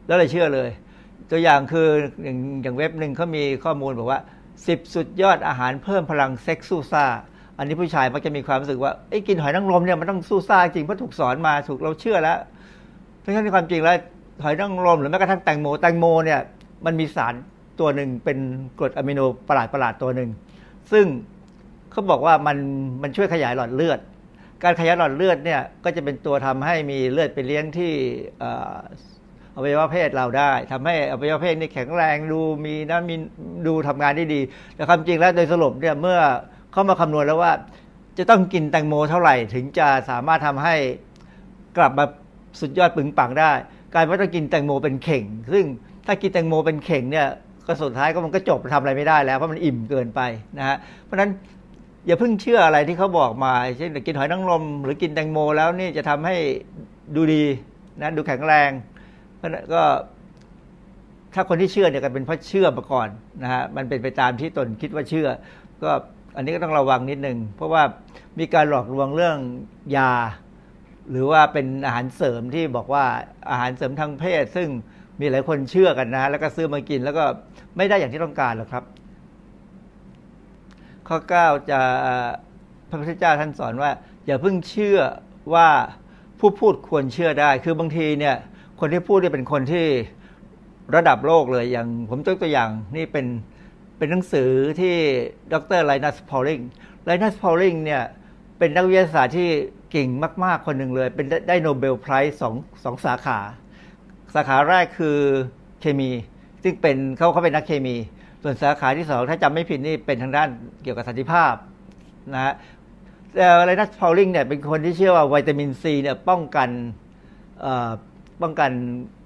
[0.07, 0.69] แล้วเลยเชื่อเลย
[1.31, 1.87] ตัวอย่างคือ
[2.23, 4.19] อย่างอย่างเว็บหนึ่งเขามีข้อมูลบอกว่า
[4.57, 7.05] 10 สุดยอดอาหารเพิ่มพลังเซ็กซ์ซูซ่า
[7.57, 12.37] อันนี้ผู้ชายมักจะมีความรู้สึกว่าไอ้กินหอยนางรมเนี่ยมันต้องสู้ซ่าจริงเพราะถูกสอนมาถูกเราเชื่อแล้ว
[13.19, 13.95] เพราะฉะนั้นความจริงแล้ว
[14.41, 16.39] หอยนางรมหรือแม้กระทั่งแตงโมแตงโมเนี่ย
[16.85, 17.33] มันมีสาร
[17.79, 18.37] ตัวหนึ่งเป็น
[18.79, 20.29] กรดอะมิโนประหลาดประหลาดตัวหนึ่ง
[20.91, 21.05] ซึ่ง
[21.91, 22.57] เขาบอกว่ามัน
[23.01, 23.99] มันช่วยขยายหลอดเลือด
[24.63, 27.93] การขยายหลอดเลือดเนี่ยก็จะเป็นตัวทำให้มีเลือดไปเลี้ยงที่
[29.55, 33.15] อวัยวะเพศเราได้ทำให้อวัยวะเพศนี่แข็งแรงดูมีนะมี
[33.67, 34.41] ดูทำงานได้ดี
[34.75, 36.19] แต่ความจริงแล้วโดยสรุปเนี่ยเมื่อ
[36.71, 37.51] เข้ามาคำนวณแล้วว่า
[38.17, 40.75] จะต้องกินแตงโมเท่าไหร่ ถึงจะสามารถทำให้
[41.77, 42.05] กลับมา
[42.59, 43.51] สุดยอดปึงปังได้
[43.93, 45.65] กลายว่าต้องกินแตงโมเป็นเข่ง ซึ่ง
[46.05, 47.27] ถ้ากินแตงโมเป็นเข่งเนี่ย
[47.67, 50.21] ก็สุดท้ายก็มันก็จบทำอะไรไม่ได้แล้ว เพราะมันอิ่มเกินไป
[50.57, 51.29] นะฮะเพราะฉะนั้น
[52.07, 56.35] อย่าเพิ่งเชื่ออะไรที่เขาบอกมา เช่นกินหอยนางรมหรือกินแตงโมแล้วนี่จะทำให้
[57.15, 57.43] ดูดี
[58.01, 58.71] นะดูแข็งแรง
[59.37, 59.83] เพราะนั้นก็
[61.33, 63.07] ถ้าคนที่เชื่อเนี่ยก็เป็นเพราะเชื่อมาก่อน
[63.43, 65.27] นะฮะมันเป็นไปตามที่ตนคิดว่าเชื่อ
[65.83, 65.91] ก็
[66.35, 67.83] อันนี้ก็ต้องระวังนิดนึงเพราะว่า
[68.39, 69.37] มีการหลอกลวงเรื่อง
[69.97, 70.11] ยา
[71.11, 73.05] หรือว่าเป็นอาหารเสริมที่บอกว่า
[73.51, 74.69] อาหารเสริมทางเพศ ซึ่ง
[75.19, 77.23] มีหลายคนเชื่อกันนะ แล้วก็ซื้อมากินแล้วก็
[77.77, 78.83] ไม่ได้อย่างที่ต้องการหรอกครับ
[81.07, 81.79] ข้อ 9 จะ
[82.89, 83.91] พระพุทธเจ้าท่านสอนว่า
[84.25, 84.99] อย่าเพิ่งเชื่อ
[85.53, 85.69] ว่า
[86.39, 88.35] ผู้พูดควรเชื่อได้ คือบางทีเนี่ย
[88.79, 89.85] คนที่พูดเนี่ยเป็นคนที่
[90.95, 93.25] ระดับโลกเลยอย่างผมยกตัวอย่างนี่เป็น
[93.97, 94.49] เป็นหนังสือ
[94.79, 94.95] ที่
[95.53, 96.59] ดรไลนัสพอลลิง
[97.05, 98.03] ไลนัสพอลลิงเนี่ย
[98.57, 99.49] เป็นนักวิทยาศาสตร์ที่
[99.93, 100.09] เก่ง
[100.43, 103.39] มาก ๆ คนหนึ่งเลย เป็นได้ Nobel Prize สองสองสาขา
[104.35, 105.17] สาขาแรกคือ
[105.81, 106.09] เคมี
[106.63, 107.95] ซึ่งเป็นเขาเขาเป็นนักเคมี
[108.43, 110.49] ส่วนสาขาที่สองถ้าจำไม่ผิดนี่เป็นทางด้าน
[110.83, 111.53] เกี่ยวกับสันติภาพ
[112.33, 112.53] นะฮะ
[113.65, 116.69] ไลนัสพอลลิงเนี่ยเป็นคนที่เชื่อว่าวิตามินซีเนี่ยป้องกัน
[118.41, 118.71] ป้องกัน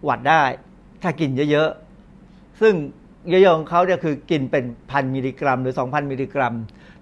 [0.04, 0.44] หวัดได้
[1.04, 1.70] ถ้ากินเยอะ
[2.16, 2.74] ๆ ซึ่ง
[3.30, 6.54] เยอะๆของเขาเนี่ยคือกินเป็นพันมิลลิกรัม หรือ 2,000 มิลลิกรัม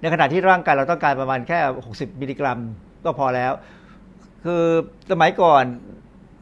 [0.02, 1.60] ในขณะที่ร่างกายเราต้องการประมาณแค่
[1.90, 2.60] 60 มิลลิกรัม
[3.06, 3.54] ก็พอแล้ว
[4.46, 4.64] คือ
[5.12, 5.64] สมัยก่อน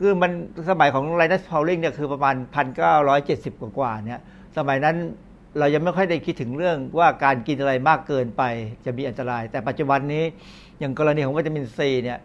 [0.01, 0.31] คือมัน
[0.69, 2.35] สมัยของไลนัสพาวลิงเนี่ยคือประมาณ
[2.99, 4.21] 1,970 กว่าๆเนี่ย
[4.57, 4.95] สมัยนั้น
[5.59, 8.43] เรายังไม่ค่อยได้คิดถึงเรื่องว่าการกินอะไรมากเกินไป
[8.85, 10.23] จะมีอันตราย แต่ปัจจุบันนี้
[10.79, 12.19] อย่างกรณีของวิตามินซีเนี่ย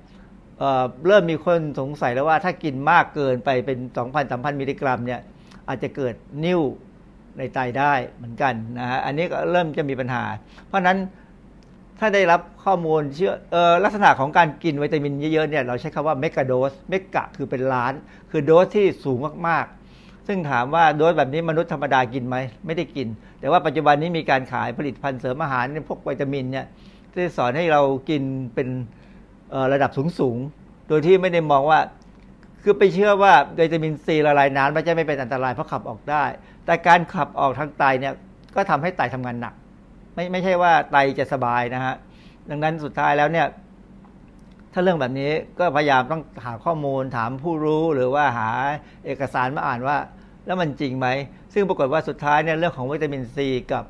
[0.58, 3.78] เเริ่มมีคนสงสัยแล้วว่าถ้ากินมากเกินไปเป็น
[4.16, 5.20] 2,000-3,000 มิลลิกรัมเนี่ย
[5.68, 6.14] อาจจะเกิด
[6.44, 6.60] นิ่ว
[7.38, 10.24] ในไตได้เหมือนกันนะฮะอันนี้ก็เริ่มจะมีปัญหา
[10.66, 10.98] เพราะนั้น
[11.98, 17.92] ถ้าได้รับข้อมูลเชื่ออลักษณะของการกินวิตามินเยอะๆเนี่ยเราใช้คำว่าเมกะโดสเมกะคือเป็นล้าน
[18.30, 19.18] คือโดสที่สูง
[19.48, 22.36] มากๆ ซึ่งถามว่าโดสแบบนี้มนุษย์ธรรมดากินไหม
[22.66, 23.08] ไม่ได้กิน
[23.40, 26.66] แต่ว่าปัจจุบันนี้มีการขายผลิตภัณฑ์เสริมอาหารพวกวิตามินเนี่ย
[27.12, 28.22] ที่สอนให้เรากิน
[28.54, 28.68] เป็น
[29.72, 29.90] ระดับ
[30.20, 31.80] สูงๆ โดยที่ไม่ได้มองว่า
[32.62, 36.24] คือไปเชื่อว่าวิตามินซีละลายน้ำมันจะไม่เป็นอันตรายเพราะขับออกได้
[36.64, 38.14] แต่การขับออกทางไตเนี่ย
[38.56, 39.54] ก็ทำให้ไตทำงานหนัก
[40.18, 41.94] ไม่ไม่ใช่ว่าไตจะสบายนะฮะ
[42.50, 43.46] ดังนั้นสุดท้ายแล้วเนี่ย
[44.72, 48.50] ถ้าเรื่องแบบนี้ก็พยายามต้องหาข้อมูลถามผู้รู้หรือว่าหา
[49.06, 49.96] เอกสารมาอ่านว่า
[50.46, 51.06] แล้วมันจริงไหม
[51.52, 53.84] ซึ่งปรากฏว่าสุดท้ายเนี่ยเรื่องของวิตามินซีกับ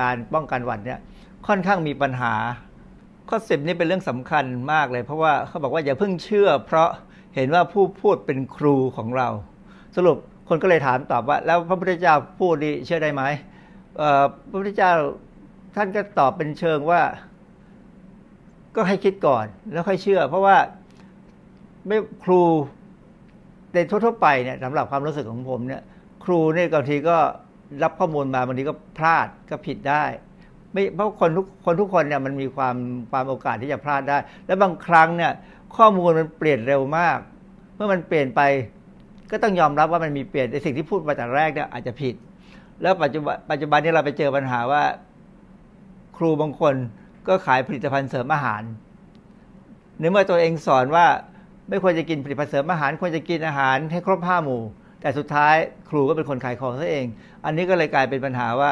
[0.00, 0.98] การป้องกันหวัดเนี่ย
[1.46, 2.32] ค่อนข้างมีปัญหา
[3.28, 6.88] ข้อสิบนี้เป็นเรื่องสำคัญมากเลย เพราะว่าเขาบอกว่าอย่าเพิ่งเชื่อ เพราะ
[7.34, 9.28] เห็นว่าผู้พูดเป็นครูของเรา
[9.96, 10.16] สรุป
[10.48, 13.22] คนก็เลยถามตอบว่า แล้วพระพุทธเจ้าพูดดีเชื่อได้ไหม
[14.48, 14.92] พระพุทธเจ้า
[15.76, 17.02] ท่านก็ตอบเป็นเชิงว่า
[18.76, 20.56] ก็ให้คิดก่อน แล้วค่อยเชื่อ เพราะว่า
[21.86, 22.42] ไม่ครู
[23.74, 25.82] ในทั่วๆไปเนี่ยสำหรับความรู้สึกของผมเนี่ย
[26.24, 27.16] ครูเนี่ยบางทีก็
[27.82, 30.04] รับข้อมูลมาบางทีก็พลาดก็ผิดได้
[30.72, 32.76] ไม่เพราะคนทุกคนทุกคนเนี่ยมันมีความ
[33.10, 35.32] ความโอกาสที่จะพลาดได้ และบางครั้งเนี่ย
[35.76, 37.18] ข้อมูลมันเปลี่ยนเร็วมาก
[37.74, 38.40] เมื่อมันเปลี่ยนไป
[39.30, 42.14] ก็ต้องยอมรับว่ามันมีเปลี่ยนในสิ่งที่พูดมาแต่แรกเนี่ยอาจจะผิด
[42.82, 44.82] แล้วปัจจุบันปัจจุบันนี้เราไปเจอปัญหาว่า
[46.16, 46.74] ครูบางคน
[47.28, 48.62] ก็ขายผลิตภัณฑ์เสริมอาหาร
[49.98, 51.06] ในเมื่อตัวเองสอนว่า
[51.68, 54.62] ไม่ควรจะกินผลิตภัณฑ์เสริมอาหาร ควรจะกินอาหารให้ครบห้าหมู่
[55.00, 55.54] แต่สุดท้าย
[55.90, 57.06] ครูก็เป็นคนขายของซะเอง
[57.44, 58.70] อันนี้ก็เลยกลายเป็นปัญหาว่า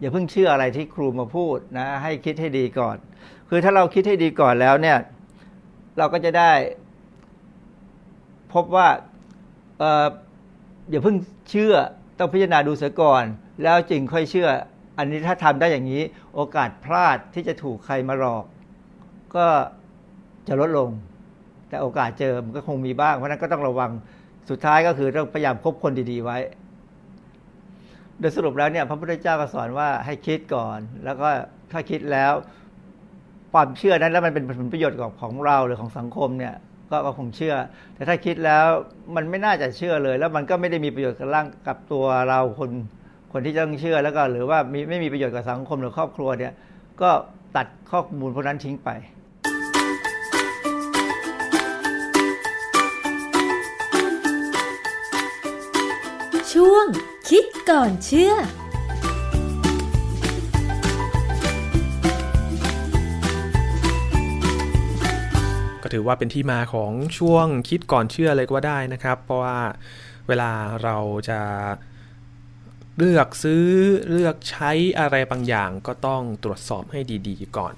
[0.00, 2.96] อย่าเพิ่งเชื่ออะไรที่ครูมาพูดนะ ให้คิดให้ดีก่อน
[3.48, 4.98] คือถ้าเราคิดให้ดีก่อนแล้วเนี่ย
[5.98, 6.52] เราก็จะได้
[8.52, 8.88] พบว่า
[10.90, 11.16] อย่าเพิ่ง
[11.50, 11.74] เชื่อ
[12.18, 13.24] ต้องพิจารณาดูเสียก่อน
[13.62, 14.48] แล้วจึงค่อยเชื่อ
[14.98, 16.02] อันนี้ถ้าทำได้อย่างนี้
[16.34, 18.44] โอกาสพลาดที่จะถูกใครมาหลอก
[19.36, 19.46] ก็
[20.48, 20.90] จะลดลง
[21.68, 23.90] แต่โอกาสเจอมันก็คงมีบ้างเพราะนั้นก็ต้องระวัง
[24.50, 26.38] สุดท้ายก็คือต้องพยายามคบคนดีๆไว้
[28.18, 31.28] โดยสรุปแล้วเนี่ยพระพุทธเจ้าก็สอนว่าให้คิดก่อน แล้วก็
[31.72, 32.32] ถ้าคิดแล้ว
[33.52, 36.54] ความเชื่อนั้นแล้วมันเป็นผลประโยชน์ของของเราหรือของสังคมเนี่ย
[36.90, 37.54] ก็ก็คงเชื่อ
[37.94, 38.66] แต่ถ้าคิดแล้ว
[39.16, 42.70] มันไม่น่าจะเชื่อเลย แล้วมันก็ไม่ได้มีประโยชน์กับร่างกับตัวเราคน
[43.38, 46.52] คนที่จะต้องเชื่อแล้วก็หรือว่ามีไม่มีประโยชน์กับสังคมหรือครอบครัวเนี่ย
[47.02, 47.10] ก็
[47.56, 48.90] ตัดข้อมูลพวกนั้นทิ้งไป
[56.52, 56.86] ช่วง
[57.30, 58.34] คิดก่อนเชื่อ
[65.82, 69.58] ก็ถือว่าเป็นที่มาของช่วงคิดก่อนเชื่อเลยก็ว่าได้นะครับ เพราะว่า
[70.28, 70.50] เวลา
[70.82, 70.96] เรา
[71.30, 71.40] จะ
[72.98, 73.64] เลือกซื้อ
[74.10, 77.74] เลือกใช้อะไรบางอย่างก็ต้องตรวจสอบให้ดีๆ ก่อน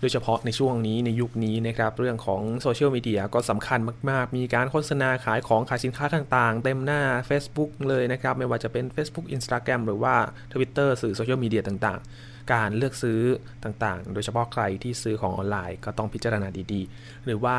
[0.00, 10.14] โดยเฉพาะในช่วงนี้ในยุคนี้นะครับ เรื่องของโซเชียลมีเดียก็สำคัญมากๆ มีการโฆษณาขายของขายสินค้าต่างๆ เต็มหน้า Facebook เลยนะครับ ไม่ว่าจะเป็น Facebook Instagram หรือว่า
[10.52, 13.20] Twitter สื่อโซเชียลมีเดียต่างๆ การเลือกซื้อ
[13.64, 17.56] ต่างๆ โดยเฉพาะใครที่ซื้อของออนไลน์ก็ต้องพิจารณาดีๆ หรือว่า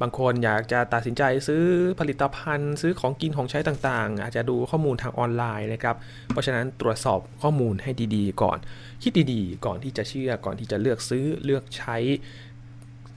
[0.00, 1.64] บางคนอยากจะตัดสินใจซื้อ
[2.00, 5.96] ผลิตภัณฑ์ ซื้อของกินของใช้ต่างๆ อาจจะดูข้อมูลทางออนไลน์นะครับ
[6.28, 8.58] เพราะฉะนั้นตรวจสอบข้อมูลให้ดีๆ ก่อน
[9.02, 11.96] คิดดีๆ ก่อนที่จะเชื่อก่อนที่จะเลือกซื้อเลือกใช้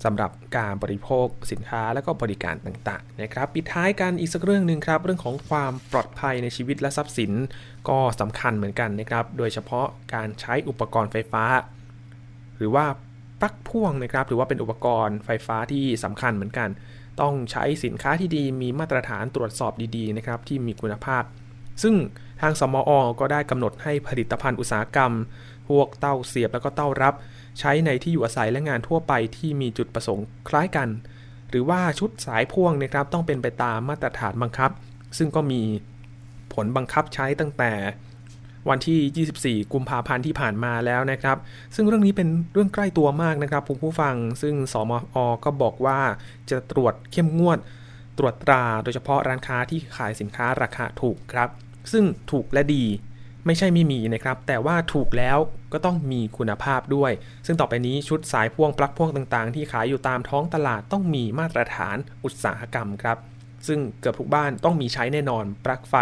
[0.06, 7.32] สำหรับการบริโภคสินค้าและก็บริการต่างๆนะครับปิดท้ายกันอีกสักเรื่องหนึ่งครับเรื่องของความปลอดภัยในชีวิตและทรัพย์สิน
[7.90, 11.44] ก็สำคัญเหมือนกันนะครับ โดยเฉพาะการใช้อุปกรณ์ไฟฟ้า
[12.58, 12.86] หรือว่า
[13.42, 16.70] ปลั๊กพ่วงนะครับหรือว่าเป็นอุปกรณ์ไฟฟ้าที่สำคัญเหมือนกัน
[17.22, 21.24] ต้องใช้สินค้าที่ดีมีมาตรฐานตรวจสอบดีๆนะครับที่มีคุณภาพ
[21.84, 21.96] ซึ่ง
[22.42, 25.12] ทางสมอ ก็ได้กำหนดให้ผลิตภัณฑ์อุตสาหกรรม
[25.70, 27.14] พวกเต้าเสียบแล้วก็เต้ารับ
[27.60, 30.90] ใช้ในที่อยู่อาศัยและงานทั่วไปที่มีจุดประสงค์คล้ายกัน
[31.50, 34.72] หรือว่าชุดสายพ่วงนะครับต้องเป็นไปตามมาตรฐานบังคับ
[35.18, 35.62] ซึ่งก็มี
[36.54, 37.72] ผลบังคับใช้ตั้งแต่
[38.70, 41.38] วันที่ 24 กุมภาพันธ์ที่ผ่านมาแล้วนะครับ
[41.76, 46.00] ซึ่งเรื่องนี้เป็นเรื่องใกล้ตัวมากนะครับคุณผู้ฟัง ซึ่งสมอก็บอกว่า
[46.50, 47.60] จะตรวจเข้มงวด
[48.18, 51.50] ตรวจตราโดยเฉพาะร้านค้าที่ขายสินค้าราคาถูกครับ
[51.92, 52.86] ซึ่งถูกและดี
[53.46, 55.38] ไม่ใช่ไม่มีนะครับ แต่ว่าถูกแล้ว
[55.74, 57.12] ก็ต้องมีคุณภาพด้วย
[57.46, 63.18] ซึ่งต่อไปนี้ชุดสายพ่วงปลั๊กพ่วงต่างๆ ที่ขายอยู่ตามท้องตลาดต้องมีมาตรฐานอุตสาหกรรมครับ
[63.68, 65.96] ซึ่งเกือบทุกบ้านต้องมีใช้แน่นอน ปลั๊กไฟ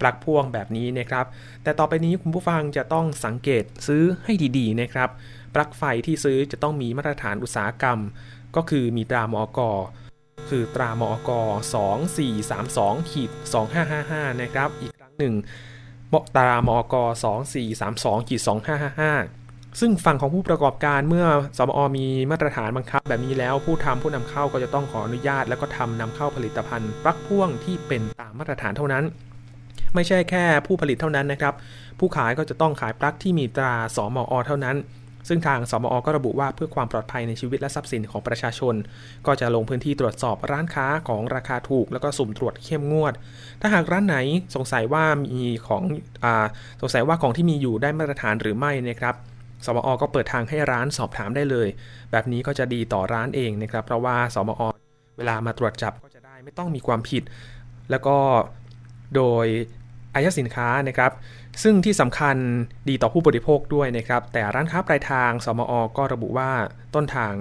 [0.00, 1.26] ปลั๊กพ่วงแบบนี้นะครับ
[1.62, 5.10] แต่ต่อไปนี้คุณผู้ฟังจะต้องสังเกตซื้อให้ดีๆนะครับ
[5.54, 7.98] ปลั๊กไฟที่ซื้อจะต้องมีมาตรฐานอุตสาหกรรม
[8.56, 9.60] ก็คือมีตรามอก
[10.48, 11.30] คือตรามอก
[12.20, 13.30] 2432ขีด
[13.86, 15.34] 2555 นะครับ อีกครั้งหนึ่ง
[16.36, 16.94] ตรามอก
[17.60, 19.45] 2432ขีด2555
[19.80, 21.26] ซึ่งฝั่งของผู้ประกอบการเมื่อ
[21.58, 29.04] สมอมีมาตรฐานบังคับ แบบนี้แล้วผู้ทำผู้นำเข้าก็จะต้องขออนุญาต แล้วก็ทำนำเข้าผลิตภัณฑ์ปลั๊กพ่วงที่เป็นตามมาตรฐานเท่านั้น
[29.94, 31.54] ไม่ใช่แค่ผู้ผลิตเท่านั้นนะครับ
[31.98, 34.76] ผู้ขายก็จะต้องขายปลั๊กที่มีตราสมอเท่านั้น
[35.28, 38.74] ซึ่งทางสมอก็ระบุว่าเพื่อความปลอดภัยในชีวิตและทรัพย์สินของประชาชน
[39.26, 43.12] ก็จะลงพื้นที่ตรวจสอบร้านค้าของราคาถูก แล้วก็สุ่มตรวจเข้มงวด
[43.60, 44.18] ถ้าหากร้านไหน
[44.54, 45.82] สงสัยว่ามีของ
[46.24, 46.26] อ
[46.80, 49.14] สงสัยว่าของที่มีอยู่ได้มาตรฐานหรือไม่นะครับ
[49.64, 51.68] สมอก็เปิดทางให้ร้านสอบถามได้เลย
[52.10, 54.62] แบบนี้ก็จะดีต่อร้านเองนะครับ เพราะว่าสมอ
[55.18, 57.22] เวลามาตรวจจับก็จะได้ไม่ต้องมีความผิด
[57.90, 58.16] แล้วก็
[59.16, 59.46] โดย
[60.14, 61.12] อายัดสินค้านะครับ
[61.62, 62.36] ซึ่งที่สำคัญ
[62.88, 66.50] ดีต่อผู้บริโภคด้วยนะครับ แต่ร้านค้าปลายทางสมอ ก็ระบุว่า
[66.94, 67.32] ต้นทาง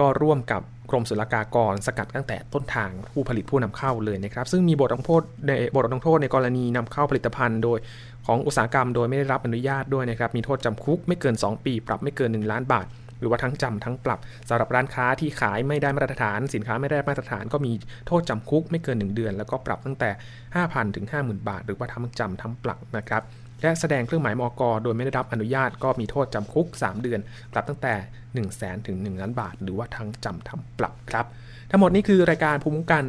[0.00, 7.78] ก็ร่วมกับกรมศุลกากรสกัดตั้งแต่ต้นทางผู้ผลิตผู้นำเข้าเลยนะครับ ซึ่งมีบทลงโทษในบทลงโทษในกรณีนำเข้าผลิตภัณฑ์ โดย
[8.26, 12.86] ของอุตสาหกรรมโดยไม่ได้รับอนุญาตด้วยนะครับ มีโทษจำคุกไม่เกิน 2 ปี ปรับไม่เกิน 1 ล้านบาท
[13.20, 14.18] หรือว่าทั้งจำทั้งปรับ
[14.48, 17.72] สำหรับร้านค้าที่ขายไม่ได้มาตรฐาน สินค้าไม่ได้มาตรฐาน ก็มี
[18.06, 20.10] โทษจำคุกไม่เกิน 1 เดือน แล้วก็ปรับตั้งแต่
[20.54, 23.22] 5,000ถึง50,000 บาท หรือว่าทั้งจำทั้งปรับนะครับ
[23.62, 27.20] และแสดงเครื่องหมายมอกโดยไม่ได้รับอนุญาตก็มีโทษจำคุก 3 เดือน
[27.52, 31.26] ปรับตั้งแต่ 1 0 0 0 0แสนถึง 1 ล้านบาท หรือว่าทั้งจำทั้งปรับครับ
[31.70, 33.04] ทั้งหมดนี้คือรายการภูมิคุ้มกัน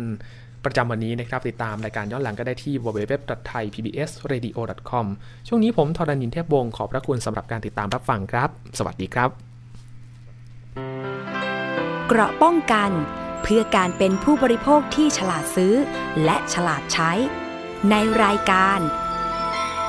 [0.66, 5.06] ประจำวันนี้นะครับ ติดตามรายการย้อนหลังก็ได้ที่ www.thaipbsradio.com
[5.48, 9.30] ช่วงนี้ผมทอรันยินเทพวงศ์ขอบพระคุณสำหรับการติดตามรับฟังครับ สวัสดีครับ
[12.08, 12.92] เกราะป้องกัน
[13.44, 15.74] เพื่อการเป็นผู้บริโภคที่ฉลาดซื้อ
[16.26, 17.12] และฉลาดใช้
[17.90, 18.80] ในรายการ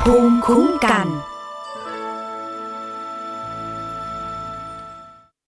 [0.00, 1.06] ภูมิคุ้มกัน